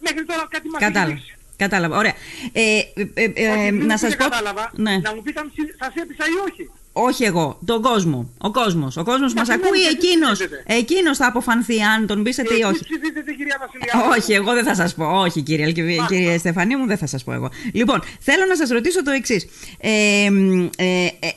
[0.06, 1.12] μέχρι τώρα κάτι μας Κατάλαβα.
[1.12, 2.14] έχει Κατάλαβα, ωραία.
[2.52, 4.24] Ε, ε, ε, ε να σας πω...
[4.24, 4.98] Κατάλαβα, ναι.
[4.98, 6.70] να μου πείτε αν σας έπεισα ή όχι.
[6.92, 8.30] Όχι εγώ, τον κόσμο.
[8.38, 8.96] Ο κόσμος.
[8.96, 10.26] Ο κόσμος μας ακούει, εκείνο.
[10.66, 12.84] Εκείνος θα αποφανθεί αν τον πείσετε ή όχι.
[12.84, 14.16] Ψηφίζετε, κυρία Βασιλιά.
[14.16, 15.04] Όχι, εγώ δεν θα σας πω.
[15.04, 15.72] Όχι, κύριε,
[16.08, 17.50] κύριε Στεφανή μου, δεν θα σας πω εγώ.
[17.72, 19.46] Λοιπόν, θέλω να σας ρωτήσω το εξής.
[19.78, 19.90] Ε,
[20.76, 21.28] ε, ε,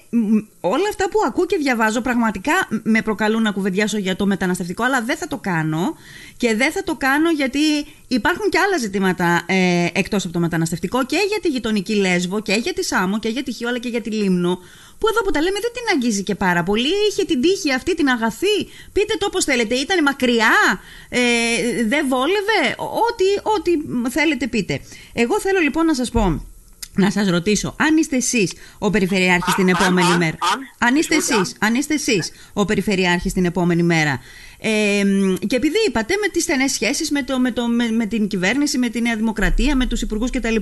[0.59, 5.01] όλα αυτά που ακούω και διαβάζω πραγματικά με προκαλούν να κουβεντιάσω για το μεταναστευτικό, αλλά
[5.01, 5.95] δεν θα το κάνω.
[6.37, 7.59] Και δεν θα το κάνω γιατί
[8.07, 12.53] υπάρχουν και άλλα ζητήματα ε, εκτός από το μεταναστευτικό και για τη γειτονική Λέσβο και
[12.53, 14.59] για τη Σάμο και για τη Χιόλα και για τη Λίμνο
[14.97, 16.93] που εδώ που τα λέμε δεν την αγγίζει και πάρα πολύ.
[17.09, 18.57] Είχε την τύχη αυτή την αγαθή.
[18.93, 19.75] Πείτε το όπως θέλετε.
[19.75, 21.19] Ήταν μακριά, ε,
[21.87, 22.75] δεν βόλευε.
[22.77, 23.71] Ό,τι, ό,τι
[24.09, 24.81] θέλετε πείτε.
[25.13, 26.41] Εγώ θέλω λοιπόν να σας πω
[26.97, 30.37] να σας ρωτήσω, αν είστε εσείς ο Περιφερειάρχης την επόμενη μέρα;
[30.77, 34.19] Αν είστε εσείς, αν είστε εσείς ο Περιφερειάρχης την επόμενη μέρα;
[34.67, 35.03] Ε,
[35.47, 38.77] και επειδή είπατε με τις στενές σχέσεις με, το, με, το, με, με, την κυβέρνηση,
[38.77, 40.55] με τη Νέα Δημοκρατία, με τους υπουργούς κτλ.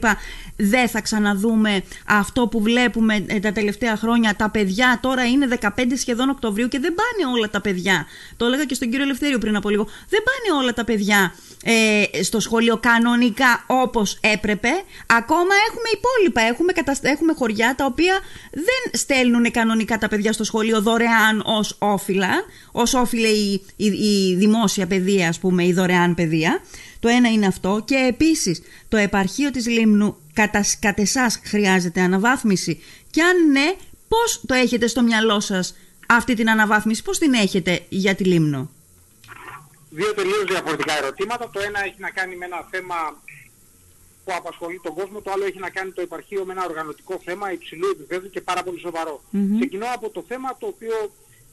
[0.56, 4.36] Δεν θα ξαναδούμε αυτό που βλέπουμε ε, τα τελευταία χρόνια.
[4.36, 8.06] Τα παιδιά τώρα είναι 15 σχεδόν Οκτωβρίου και δεν πάνε όλα τα παιδιά.
[8.38, 9.88] Το έλεγα και στον κύριο Ελευθέριο πριν από λίγο.
[10.10, 14.70] Δεν πάνε όλα τα παιδιά ε, στο σχολείο κανονικά όπως έπρεπε.
[15.06, 16.42] Ακόμα έχουμε υπόλοιπα.
[16.42, 18.20] Έχουμε, έχουμε χωριά τα οποία
[18.52, 22.32] δεν στέλνουν κανονικά τα παιδιά στο σχολείο δωρεάν ως όφυλα,
[22.72, 26.62] ως όφυλε η, η, η δημόσια παιδεία, ας πούμε, η δωρεάν παιδεία.
[27.00, 32.82] Το ένα είναι αυτό και επίσης το επαρχείο της Λίμνου κατά, κατ' εσάς χρειάζεται αναβάθμιση
[33.10, 33.76] και αν ναι,
[34.08, 35.76] πώς το έχετε στο μυαλό σας
[36.08, 38.70] αυτή την αναβάθμιση, πώς την έχετε για τη Λίμνο;
[39.90, 41.50] Δύο τελείως διαφορετικά ερωτήματα.
[41.50, 42.96] Το ένα έχει να κάνει με ένα θέμα
[44.24, 47.52] που απασχολεί τον κόσμο, το άλλο έχει να κάνει το επαρχείο με ένα οργανωτικό θέμα
[47.52, 49.24] υψηλού επίπεδου και πάρα πολύ σοβαρό.
[49.24, 49.56] Mm-hmm.
[49.60, 50.96] Ξεκινώ από το θέμα το οποίο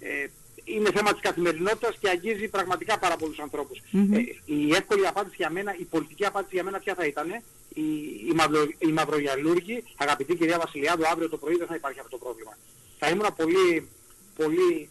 [0.01, 0.27] ε,
[0.75, 3.79] είναι θέμα της καθημερινότητας και αγγίζει πραγματικά πάρα πολλούς ανθρώπους.
[3.79, 4.13] Mm-hmm.
[4.13, 7.29] Ε, η εύκολη απάντηση για μένα, η πολιτική απάντηση για μένα ποια θα ήταν,
[7.75, 7.83] η,
[8.29, 12.25] η, μαυρο, η μαυρογιαλούργη, αγαπητή κυρία Βασιλιάδου, αύριο το πρωί δεν θα υπάρχει αυτό το
[12.25, 12.59] πρόβλημα.
[12.99, 13.89] Θα ήμουν πολύ,
[14.37, 14.89] πολύ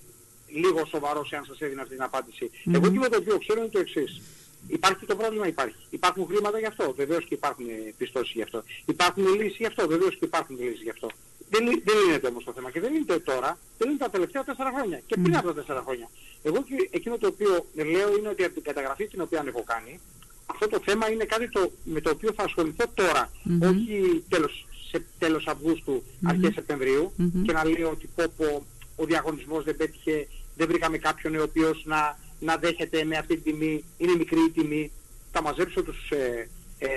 [0.48, 2.50] λίγο σοβαρός αν σας έδινα αυτή την απάντηση.
[2.52, 2.74] Mm-hmm.
[2.74, 4.22] Εγώ τι το οποίο ξέρω είναι το εξής.
[4.68, 5.76] Υπάρχει το πρόβλημα, υπάρχει.
[5.90, 7.66] Υπάρχουν χρήματα γι' αυτό, βεβαίως και υπάρχουν
[7.98, 8.64] πιστώσεις γι' αυτό.
[8.86, 11.10] Υπάρχουν λύσεις γι' αυτό, βεβαίως και υπάρχουν λύσεις γι' αυτό.
[11.50, 14.72] Δεν, δεν λύνεται όμως το θέμα και δεν λύνεται τώρα, δεν λύνεται τα τελευταία τέσσερα
[14.76, 15.02] χρόνια.
[15.06, 16.10] Και πριν από τα τέσσερα χρόνια.
[16.44, 20.00] Εγώ και εκείνο το οποίο λέω είναι ότι από την καταγραφή την οποία έχω κάνει,
[20.46, 23.70] αυτό το θέμα είναι κάτι το, με το οποίο θα ασχοληθώ τώρα, mm-hmm.
[23.70, 27.14] όχι τέλος σε τέλος Αυγούστου, αρχές Σεπτεμβρίου.
[27.46, 31.84] Και να λέει ότι πω, πω, ο διαγωνισμός δεν πέτυχε, δεν βρήκαμε κάποιον ο οποίος
[31.86, 34.92] να, να δέχεται με αυτή την τιμή, είναι μικρή η τιμή.
[35.32, 36.88] Θα μαζέψω τους, ε, ε,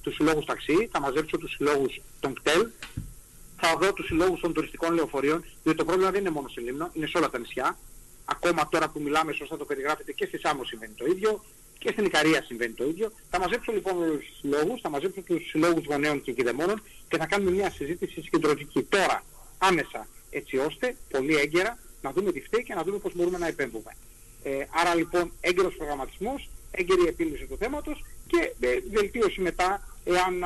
[0.00, 2.66] τους συλλόγους ταξί, θα μαζέψω τους συλλόγους των κτέλ,
[3.60, 6.90] θα δω τους συλλόγους των τουριστικών λεωφορείων, διότι το πρόβλημα δεν είναι μόνο σε Λίμνο,
[6.92, 7.78] είναι σε όλα τα νησιά.
[8.24, 11.44] Ακόμα τώρα που μιλάμε, σωστά το περιγράφετε, και στη Σάμο συμβαίνει το ίδιο
[11.78, 13.12] και στην Ικαρία συμβαίνει το ίδιο.
[13.30, 17.50] Θα μαζέψω λοιπόν τους συλλόγους, θα μαζέψω τους συλλόγους γονέων και κηδεμόνων και θα κάνουμε
[17.50, 19.22] μια συζήτηση συγκεντρωτική τώρα,
[19.58, 23.46] άμεσα, έτσι ώστε πολύ έγκαιρα να δούμε τι φταίει και να δούμε πώς μπορούμε να
[23.46, 23.96] επέμβουμε.
[24.42, 30.44] Ε, άρα λοιπόν έγκαιρος προγραμματισμός, έγκαιρη επίλυση του θέματος και ε, βελτίωση μετά εάν,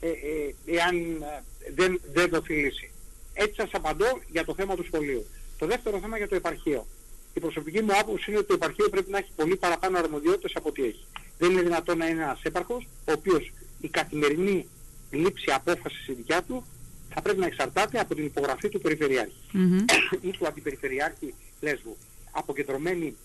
[0.00, 1.42] ε, ε, εάν ε,
[1.74, 2.90] δεν, δεν δοθεί λύση.
[3.32, 5.26] Έτσι σας απαντώ για το θέμα του σχολείου.
[5.58, 6.86] Το δεύτερο θέμα για το επαρχείο.
[7.34, 10.68] Η προσωπική μου άποψη είναι ότι το επαρχείο πρέπει να έχει πολύ παραπάνω αρμοδιότητες από
[10.68, 11.04] ό,τι έχει.
[11.38, 14.66] Δεν είναι δυνατόν να είναι ένας έπαρχος, ο οποίος η καθημερινή
[15.10, 16.64] λήψη απόφασης η δικιά του
[17.08, 19.42] θα πρέπει να εξαρτάται από την υπογραφή του περιφερειάρχη
[20.28, 21.96] ή του αντιπεριφερειάρχη Λέσβου.
[22.30, 23.16] Αποκεντρωμένη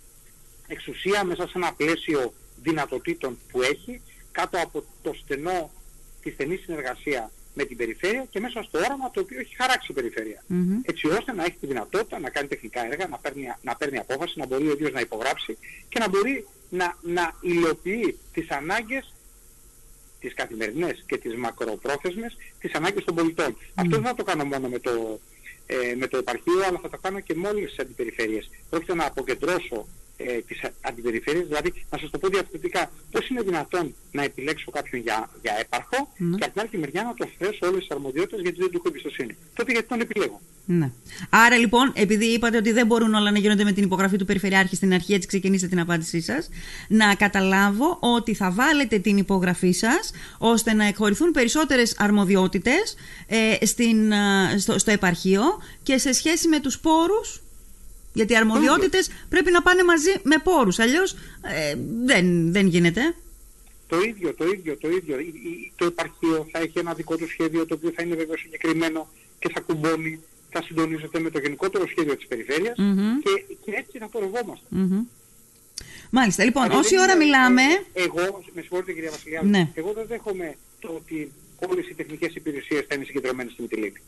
[0.67, 5.71] εξουσία μέσα σε ένα πλαίσιο δυνατοτήτων που έχει κάτω από το στενό,
[6.23, 9.93] τη στενή συνεργασία με την περιφέρεια και μέσα στο όραμα το οποίο έχει χαράξει η
[9.93, 10.43] περιφέρεια.
[10.86, 14.39] Έτσι ώστε να έχει τη δυνατότητα να κάνει τεχνικά έργα, να παίρνει, να παίρνει απόφαση,
[14.39, 15.57] να μπορεί ο ίδιος να υπογράψει
[15.89, 19.13] και να μπορεί να, να υλοποιεί τις ανάγκες
[20.19, 23.57] τις καθημερινές και τις μακροπρόθεσμες, τις ανάγκες των πολιτών.
[23.75, 25.19] Αυτό δεν θα το κάνω μόνο με το,
[25.65, 28.49] ε, με το επαρχείο, αλλά θα το κάνω και με όλες τις αντιπεριφέρειες.
[28.69, 33.95] Πρόκειται να αποκεντρώσω ε, τις αντιπεριφέρειες, δηλαδή να σας το πω διαφορετικά, πώς είναι δυνατόν
[34.12, 36.36] να επιλέξω κάποιον για, για έπαρχο mm.
[36.38, 38.88] και από την άλλη μεριά να το θέσω όλες τις αρμοδιότητες γιατί δεν του έχω
[38.88, 39.36] εμπιστοσύνη.
[39.54, 40.91] Τότε γιατί τον επιλέγω; Ναι.
[41.30, 44.76] Άρα λοιπόν, επειδή είπατε ότι δεν μπορούν όλα να γίνονται με την υπογραφή του Περιφερειάρχη
[44.76, 46.49] στην αρχή, έτσι ξεκινήσατε την απάντησή σας,
[46.88, 52.95] να καταλάβω ότι θα βάλετε την υπογραφή σας ώστε να εκχωρηθούν περισσότερες αρμοδιότητες
[53.28, 53.65] ε,
[54.58, 55.41] στο, στο επαρχείο
[55.84, 57.43] και σε σχέση με τους πόρους
[58.13, 60.80] γιατί οι αρμοδιότητες πρέπει να πάνε μαζί με πόρους.
[60.80, 63.15] Αλλιώς ε, δεν, δεν γίνεται.
[63.88, 65.17] Το ίδιο, το ίδιο, το ίδιο.
[65.76, 69.49] Το επαρχείο θα έχει ένα δικό του σχέδιο το οποίο θα είναι βέβαια συγκεκριμένο και
[69.54, 72.76] θα κουμπώνει, θα συντονίζεται με το γενικότερο σχέδιο της περιφερειας
[73.23, 74.65] και, και έτσι θα πορευόμαστε.
[76.10, 76.43] Μάλιστα.
[76.43, 77.62] Λοιπόν, δηλαδή, όση ώρα μιλάμε...
[77.93, 79.71] Εγώ, με συγχωρείτε κυρία Βασιλιάδη, ναι.
[79.73, 81.32] εγώ δεν δέχομαι το ότι
[81.69, 84.02] όλες οι τεχνικές υπηρεσίες θα είναι συγκεντρωμένες στην Μητυλίνη.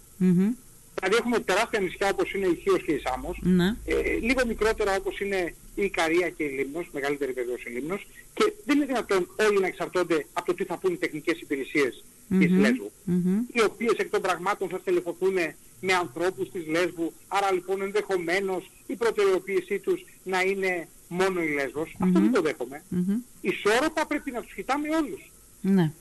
[1.00, 3.76] Δηλαδή έχουμε τεράστια νησιά όπως είναι η Χίος και η Σάμος, ναι.
[3.86, 8.54] ε, λίγο μικρότερα όπως είναι η Ικαρία και η Λίμνος, μεγαλύτερη βεβαίως η Λίμνος, και
[8.66, 12.38] δεν είναι δυνατόν όλοι να εξαρτώνται από το τι θα πούν οι τεχνικές υπηρεσίες mm-hmm.
[12.40, 13.56] της Λέσβου, mm-hmm.
[13.56, 15.34] οι οποίες εκ των πραγμάτων θα τελεφωθούν
[15.80, 21.90] με ανθρώπους της Λέσβου, άρα λοιπόν ενδεχομένως η προτεραιοποίησή τους να είναι μόνο η Λέσβος.
[21.90, 22.06] Mm-hmm.
[22.08, 22.84] Αυτό δεν το δέχομαι.
[22.92, 23.18] Mm-hmm.
[23.42, 25.32] Ισόρροπα πρέπει να τους κοιτάμε όλους.
[25.62, 25.92] Ναι.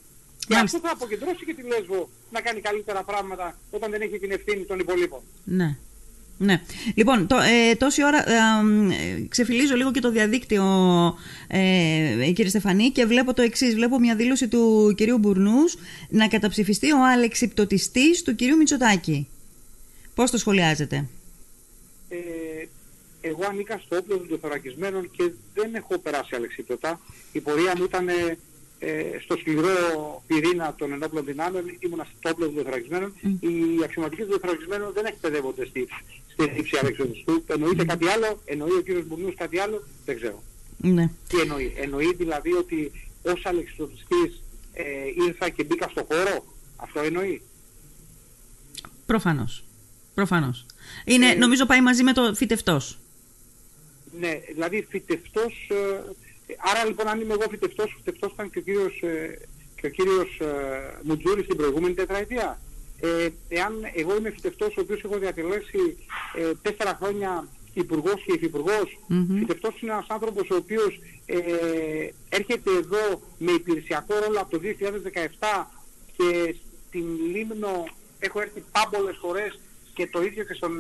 [0.47, 4.31] Και αυτό θα αποκεντρώσει και τη Λέσβο να κάνει καλύτερα πράγματα όταν δεν έχει την
[4.31, 5.21] ευθύνη των υπολείπων.
[5.45, 5.77] Ναι.
[6.39, 6.61] Ναι.
[6.95, 10.65] Λοιπόν, το, ε, τόση ώρα ε, ε, ξεφυλίζω λίγο και το διαδίκτυο,
[11.47, 13.75] ε, κύριε Στεφανή, και βλέπω το εξής.
[13.75, 15.77] Βλέπω μια δήλωση του κυρίου Μπουρνούς
[16.09, 19.29] να καταψηφιστεί ο αλεξιπτοτιστής του κυρίου Μητσοτάκη.
[20.15, 21.09] Πώς το σχολιάζετε;
[22.09, 22.17] Ε,
[23.21, 27.01] εγώ ανήκα στο όπλο των θωρακισμένων και δεν έχω περάσει αλεξίπτωτα.
[27.33, 28.09] Η πορεία μου ήταν
[28.85, 33.13] ε, στο σκληρό πυρήνα των ενόπλων δυνάμεων, ήμουν στο όπλο των δεθραγισμένων.
[33.23, 33.29] Mm.
[33.41, 35.89] Οι αξιωματικοί των δεθραγισμένων δεν εκπαιδεύονται στη,
[36.33, 37.45] στη λήψη αλεξιοδοστού.
[37.47, 40.43] Εννοείται κάτι άλλο, εννοεί ο κύριος Μπουρνούς κάτι άλλο, δεν ξέρω.
[40.77, 41.11] Ναι.
[41.29, 41.75] Τι εννοεί.
[41.77, 42.93] Εννοεί δηλαδή ότι
[43.23, 44.43] ως αλεξιοδοστής
[44.73, 44.83] ε,
[45.27, 46.45] ήρθα και μπήκα στο χώρο;
[46.77, 47.43] Αυτό εννοεί.
[49.07, 49.65] Προφανώς.
[50.15, 50.67] Προφανώς.
[51.05, 52.99] Είναι, ε, νομίζω πάει μαζί με το φυτευτός.
[54.19, 56.13] Ναι, δηλαδή φυτευτός ε,
[56.71, 59.39] Άρα λοιπόν αν είμαι εγώ φυτευτός, φυτευτός ήταν και ο κύριος, ε,
[59.81, 62.61] και ο κύριος ε, Μουτζούρης την προηγούμενη τετραετία.
[63.01, 65.97] Ε, εάν εγώ είμαι φυτευτός ο οποίος έχω διατελέσει
[66.35, 69.39] ε, τέσσερα χρόνια υπουργός και υφυπουργός, mm-hmm.
[69.39, 71.39] φυτευτός είναι ένας άνθρωπος ο οποίος ε,
[72.29, 75.65] έρχεται εδώ με υπηρεσιακό ρόλο από το 2017
[76.17, 76.55] και
[76.89, 77.85] στην Λίμνο
[78.19, 79.59] έχω έρθει πάμπολες φορές
[79.95, 80.73] και το ίδιο και στον,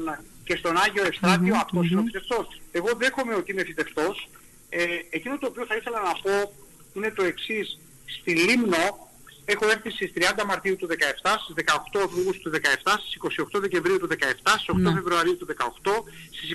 [0.45, 1.65] και στον Άγιο Ευστράτιο, mm-hmm.
[1.65, 2.61] αυτός είναι ο φυτευτός.
[2.73, 4.29] Εγώ δέχομαι ότι είμαι φυτευτός,
[4.77, 6.53] ε, εκείνο το οποίο θα ήθελα να πω
[6.95, 7.79] είναι το εξής.
[8.07, 9.04] Στη Λίμνο
[9.45, 12.51] έχω έρθει στις 30 Μαρτίου του 17, στις 18 Αυγούστου του
[12.85, 13.17] 17, στις
[13.55, 14.15] 28 Δεκεμβρίου του 17,
[14.59, 14.93] στις 8 ναι.
[14.93, 16.05] Φεβρουαρίου του 18,
[16.37, 16.49] στις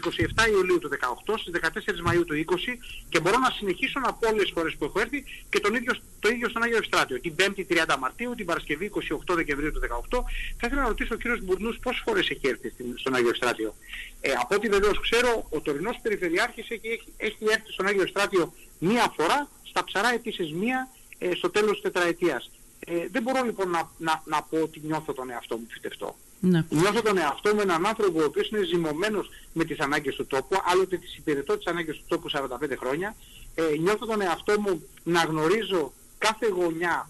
[0.45, 2.77] 27 Ιουλίου του 18, στις 14 Μαΐου του 20
[3.09, 5.93] και μπορώ να συνεχίσω να πω όλες τις φορές που έχω έρθει και τον ίδιο,
[6.19, 7.19] το ίδιο στον Άγιο Ευστράτιο.
[7.19, 8.91] Την 5η 30 Μαρτίου, την Παρασκευή
[9.29, 10.23] 28 Δεκεμβρίου του 18.
[10.59, 13.75] Θα ήθελα να ρωτήσω ο κύριος Μπουρνούς πόσες φορές έχει έρθει στον Άγιο Ευστράτιο;
[14.21, 18.53] Ε, από ό,τι βεβαίως ξέρω, ο τωρινός Περιφερειάρχης έχει, έχει, έχει έρθει στον Άγιο Ευστράτιο
[18.79, 22.49] μία φορά, στα ψαρά επίσης μία ε, στο τέλος της τετραετίας.
[22.91, 26.15] Ε, δεν μπορώ λοιπόν να, να, να πω ότι νιώθω τον εαυτό μου φυτευτό.
[26.39, 26.65] Ναι.
[26.69, 30.57] Νιώθω τον εαυτό μου έναν άνθρωπο ο οποίος είναι ζυμωμένος με τις ανάγκες του τόπου,
[30.65, 33.15] άλλοτε τις υπηρετώ τις ανάγκες του τόπου 45 χρόνια.
[33.55, 37.09] Ε, νιώθω τον εαυτό μου να γνωρίζω κάθε γωνιά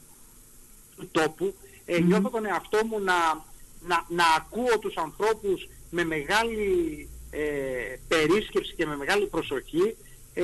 [0.98, 1.54] του τόπου.
[1.86, 3.14] Ε, Νιώθω τον εαυτό μου να,
[3.88, 7.42] να, να ακούω τους ανθρώπους με μεγάλη ε,
[8.08, 9.96] περίσκεψη και με μεγάλη προσοχή.
[10.34, 10.44] Ε,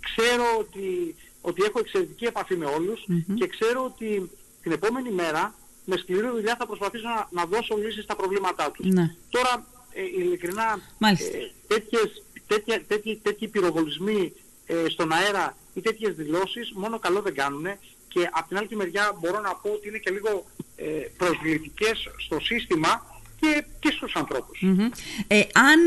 [0.00, 4.30] ξέρω ότι, ότι έχω εξαιρετική επαφή με όλους και ξέρω ότι
[4.62, 8.86] την επόμενη μέρα με σκληρή δουλειά θα προσπαθήσω να, να δώσω λύσεις στα προβλήματά τους.
[8.86, 9.14] Ναι.
[9.30, 11.36] Τώρα, ε, ειλικρινά, Μάλιστα.
[11.36, 14.32] ε, τέτοιες, τέτοια, τέτοιοι, τέτοιοι πυροβολισμοί
[14.66, 17.66] ε, στον αέρα ή τέτοιες δηλώσεις μόνο καλό δεν κάνουν
[18.08, 20.44] και από την άλλη τη μεριά μπορώ να πω ότι είναι και λίγο
[20.76, 20.84] ε,
[21.16, 23.09] προσβλητικές στο σύστημα
[23.40, 24.60] και, και στους ανθρώπους.
[24.60, 24.88] Μμμ.
[25.26, 25.80] Ε, αν,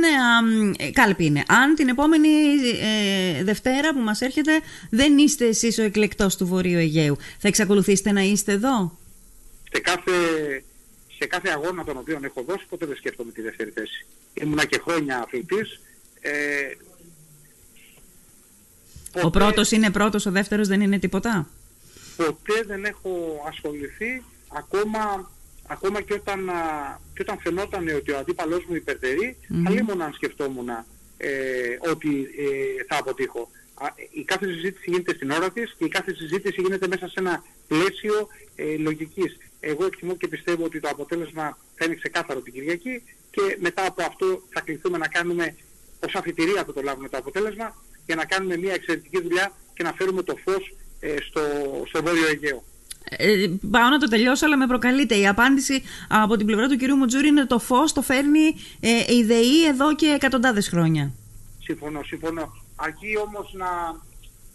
[0.78, 2.30] ε, ε, κάλπη είναι, αν την επόμενη
[2.82, 8.12] ε, Δευτέρα που μας έρχεται δεν είστε εσείς ο εκλεκτός του Βορείου Αιγαίου, θα εξακολουθήσετε
[8.12, 8.98] να είστε εδώ;
[9.72, 10.12] Σε κάθε,
[11.18, 14.06] σε κάθε αγώνα τον οποίο έχω δώσει ποτέ δεν σκέφτομαι τη δεύτερη θέση.
[14.34, 15.80] Ήμουνα και χρόνια αθλητής.
[16.22, 16.32] Ε,
[19.22, 21.50] Ο πρώτος είναι πρώτος, ο δεύτερος δεν είναι τίποτα;
[22.16, 24.24] ποτέ δεν έχω ασχοληθεί
[24.54, 25.32] ακόμα,
[25.68, 26.54] ακόμα και, όταν, α,
[27.14, 30.70] και όταν φαινόταν ότι ο αντίπαλός μου υπερτερεί, mm αν σκεφτόμουν
[31.18, 33.50] ε, ότι ε, θα αποτύχω.
[33.74, 37.16] Α, η κάθε συζήτηση γίνεται στην ώρα της και η κάθε συζήτηση γίνεται μέσα σε
[37.18, 39.38] ένα πλαίσιο ε, λογικής.
[39.60, 44.04] Εγώ εκτιμώ και πιστεύω ότι το αποτέλεσμα θα είναι ξεκάθαρο την Κυριακή και μετά από
[44.04, 45.56] αυτό θα κληθούμε να κάνουμε
[46.00, 49.94] ως αφιτηρία που το λάβουμε το αποτέλεσμα για να κάνουμε μια εξαιρετική δουλειά και να
[49.94, 51.42] φέρουμε το φως ε, στο,
[51.88, 52.64] στο Βόρειο Αιγαίο.
[53.18, 55.16] Ε, πάω να το τελειώσω, αλλά με προκαλείτε.
[55.16, 59.24] Η απάντηση από την πλευρά του κυρίου Μουτζούρη είναι το φως το φέρνει ε, η
[59.24, 61.14] ΔΕΗ εδώ και εκατοντάδες χρόνια.
[61.60, 62.54] Συμφωνώ, συμφωνώ.
[62.76, 63.68] Αρκεί όμως να,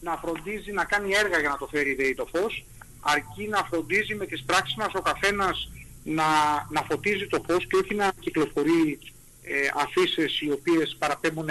[0.00, 2.64] να φροντίζει να κάνει έργα για να το φέρει η ΔΕΗ το φως.
[3.00, 5.70] Αρκεί να φροντίζει με τις πράξεις μας ο καθένας
[6.04, 6.24] να,
[6.70, 8.98] να φωτίζει το φως και όχι να κυκλοφορεί
[9.42, 11.48] ε, αφήσεις οι οποίες παραπέμπουν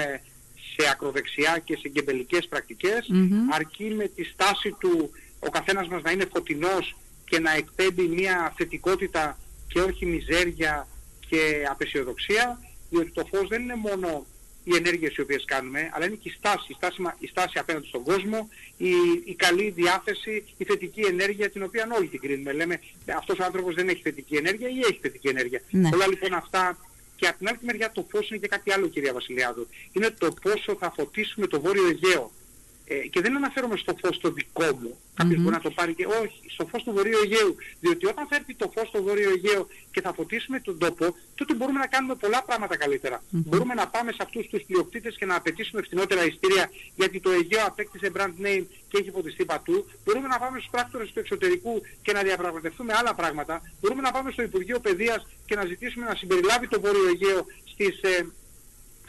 [0.78, 3.10] σε ακροδεξιά και σε γκεμπελικές πρακτικές.
[3.51, 8.54] Αρκεί με τη στάση του ο καθένας μας να είναι φωτεινός και να εκπέμπει μια
[8.58, 10.88] θετικότητα και όχι μιζέρια
[11.30, 12.60] και απεσιοδοξία,
[12.90, 14.26] διότι το φως δεν είναι μόνο
[14.64, 17.60] οι ενέργειες οι οποίες κάνουμε, αλλά είναι και η στάση, η στάση, μα- η στάση
[17.60, 18.90] απέναντι στον κόσμο, η,
[19.26, 22.52] η καλή διάθεση, η θετική ενέργεια την οποία όλοι την κρίνουμε.
[22.52, 22.80] Λέμε
[23.18, 25.62] αυτός ο άνθρωπος δεν έχει θετική ενέργεια ή έχει θετική ενέργεια.
[25.70, 25.90] Ναι.
[25.94, 26.78] Όλα λοιπόν αυτά
[27.16, 29.68] και από την άλλη μεριά το φως είναι και κάτι άλλο κυρία Βασιλιάδου.
[29.92, 32.32] Είναι το πόσο θα φωτίσουμε το Βόρειο Αιγαίο.
[32.90, 34.98] Ε, και δεν αναφέρομαι στο φως το δικό μου.
[35.14, 37.56] Κάποιος μπορεί να το πάρει και όχι, στο φως του Βορείου Αιγαίου.
[37.80, 41.54] Διότι όταν θα έρθει το φως στο Βόρειο Αιγαίο και θα φωτίσουμε τον τόπο, τότε
[41.54, 43.24] μπορούμε να κάνουμε πολλά πράγματα καλύτερα.
[43.30, 47.66] Μπορούμε να πάμε σε αυτούς τους πλειοκτήτες και να απαιτήσουμε φθηνότερα ειστήρια γιατί το Αιγαίο
[47.66, 49.86] απέκτησε brand name και έχει φωτιστεί πατού.
[50.06, 53.62] Μπορούμε να πάμε στους πράκτορες του εξωτερικού και να διαπραγματευτούμε άλλα πράγματα.
[53.82, 58.02] Μπορούμε να πάμε στο Υπουργείο Παιδείας και να ζητήσουμε να συμπεριλάβει το Βόρειο Αιγαίο στις,
[58.02, 58.26] ε,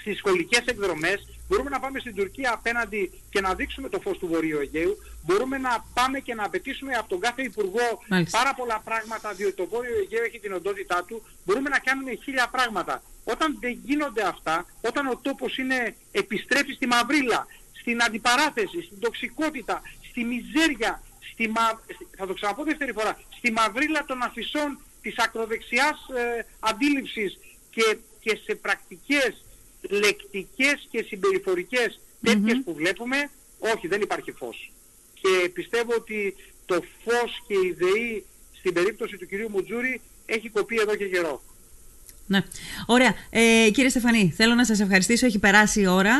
[0.00, 4.26] στις σχολικές εκδρομές, μπορούμε να πάμε στην Τουρκία απέναντι και να δείξουμε το φως του
[4.26, 8.38] Βορείου Αιγαίου, μπορούμε να πάμε και να απαιτήσουμε από τον κάθε Υπουργό Μάλιστα.
[8.38, 12.48] πάρα πολλά πράγματα, διότι το Βόρειο Αιγαίο έχει την οντότητά του, μπορούμε να κάνουμε χίλια
[12.50, 13.02] πράγματα.
[13.24, 17.46] Όταν δεν γίνονται αυτά, όταν ο τόπος είναι, επιστρέφει στη μαυρίλα,
[17.80, 21.80] στην αντιπαράθεση, στην τοξικότητα, στη μιζέρια, στη μα...
[22.16, 27.38] θα το ξαναπώ δεύτερη φορά, στη μαυρίλα των αφισών της ακροδεξιάς ε, αντίληψης
[27.70, 29.44] και, και σε πρακτικές
[29.80, 34.72] λεκτικές και συμπεριφορικές τέτοιες που βλέπουμε, όχι δεν υπάρχει φως.
[35.14, 38.24] Και πιστεύω ότι το φως και η ΔΕΗ
[38.58, 41.42] στην περίπτωση του κυρίου Μουτζούρη έχει κοπεί εδώ και καιρό.
[42.30, 42.40] Ναι.
[42.86, 43.14] Ωραία.
[43.30, 45.26] Ε, κύριε Στεφανή, θέλω να σας ευχαριστήσω.
[45.26, 46.14] Έχει περάσει η ώρα.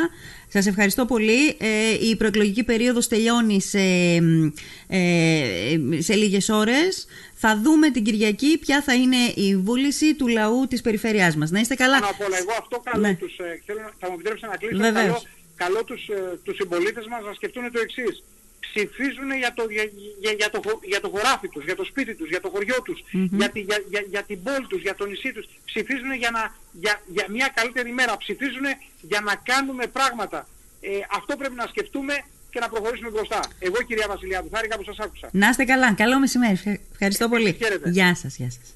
[0.49, 1.47] Σας ευχαριστώ πολύ.
[1.49, 3.79] Ε, η προεκλογική περίοδος τελειώνει σε,
[4.87, 5.01] ε,
[5.99, 7.07] σε λίγες ώρες.
[7.35, 11.51] Θα δούμε την Κυριακή ποια θα είναι η βούληση του λαού της περιφέρειάς μας.
[11.51, 11.99] Να είστε καλά.
[12.01, 13.15] Πάνω απ' όλα, εγώ αυτό καλό Ναι.
[13.15, 15.07] τους, ε, θέλω, να- θα μου επιτρέψετε να κλείσω, Βεβαίως.
[15.07, 15.23] καλό,
[15.57, 18.25] καλό τους, ε, τους συμπολίτες μας να σκεφτούν το εξής.
[18.75, 19.85] Ψηφίζουν για το, για,
[20.21, 22.83] για, για το, χω- για το χωράφι τους, για το σπίτι τους, για το χωριό
[22.83, 25.47] τους, για, τη, για, για, για την πόλη τους, για το νησί τους.
[25.65, 28.17] Ψηφίζουν για, να, για, για μια καλύτερη μέρα.
[28.17, 28.65] Ψηφίζουν
[29.01, 30.49] για να κάνουμε πράγματα.
[30.81, 30.89] Ε,
[31.19, 32.15] αυτό πρέπει να σκεφτούμε
[32.51, 33.41] και να προχωρήσουμε μπροστά.
[33.59, 35.29] Εγώ κυρία Βασιλιάδου, χάρηκα που σας άκουσα.
[35.33, 35.93] Να είστε καλά.
[35.95, 36.81] Καλό μεσημέρι.
[36.93, 37.53] Ευχαριστώ πολύ.
[37.63, 37.91] Χαίρετε.
[37.91, 38.37] Γεια σας.
[38.37, 38.75] Γεια σας.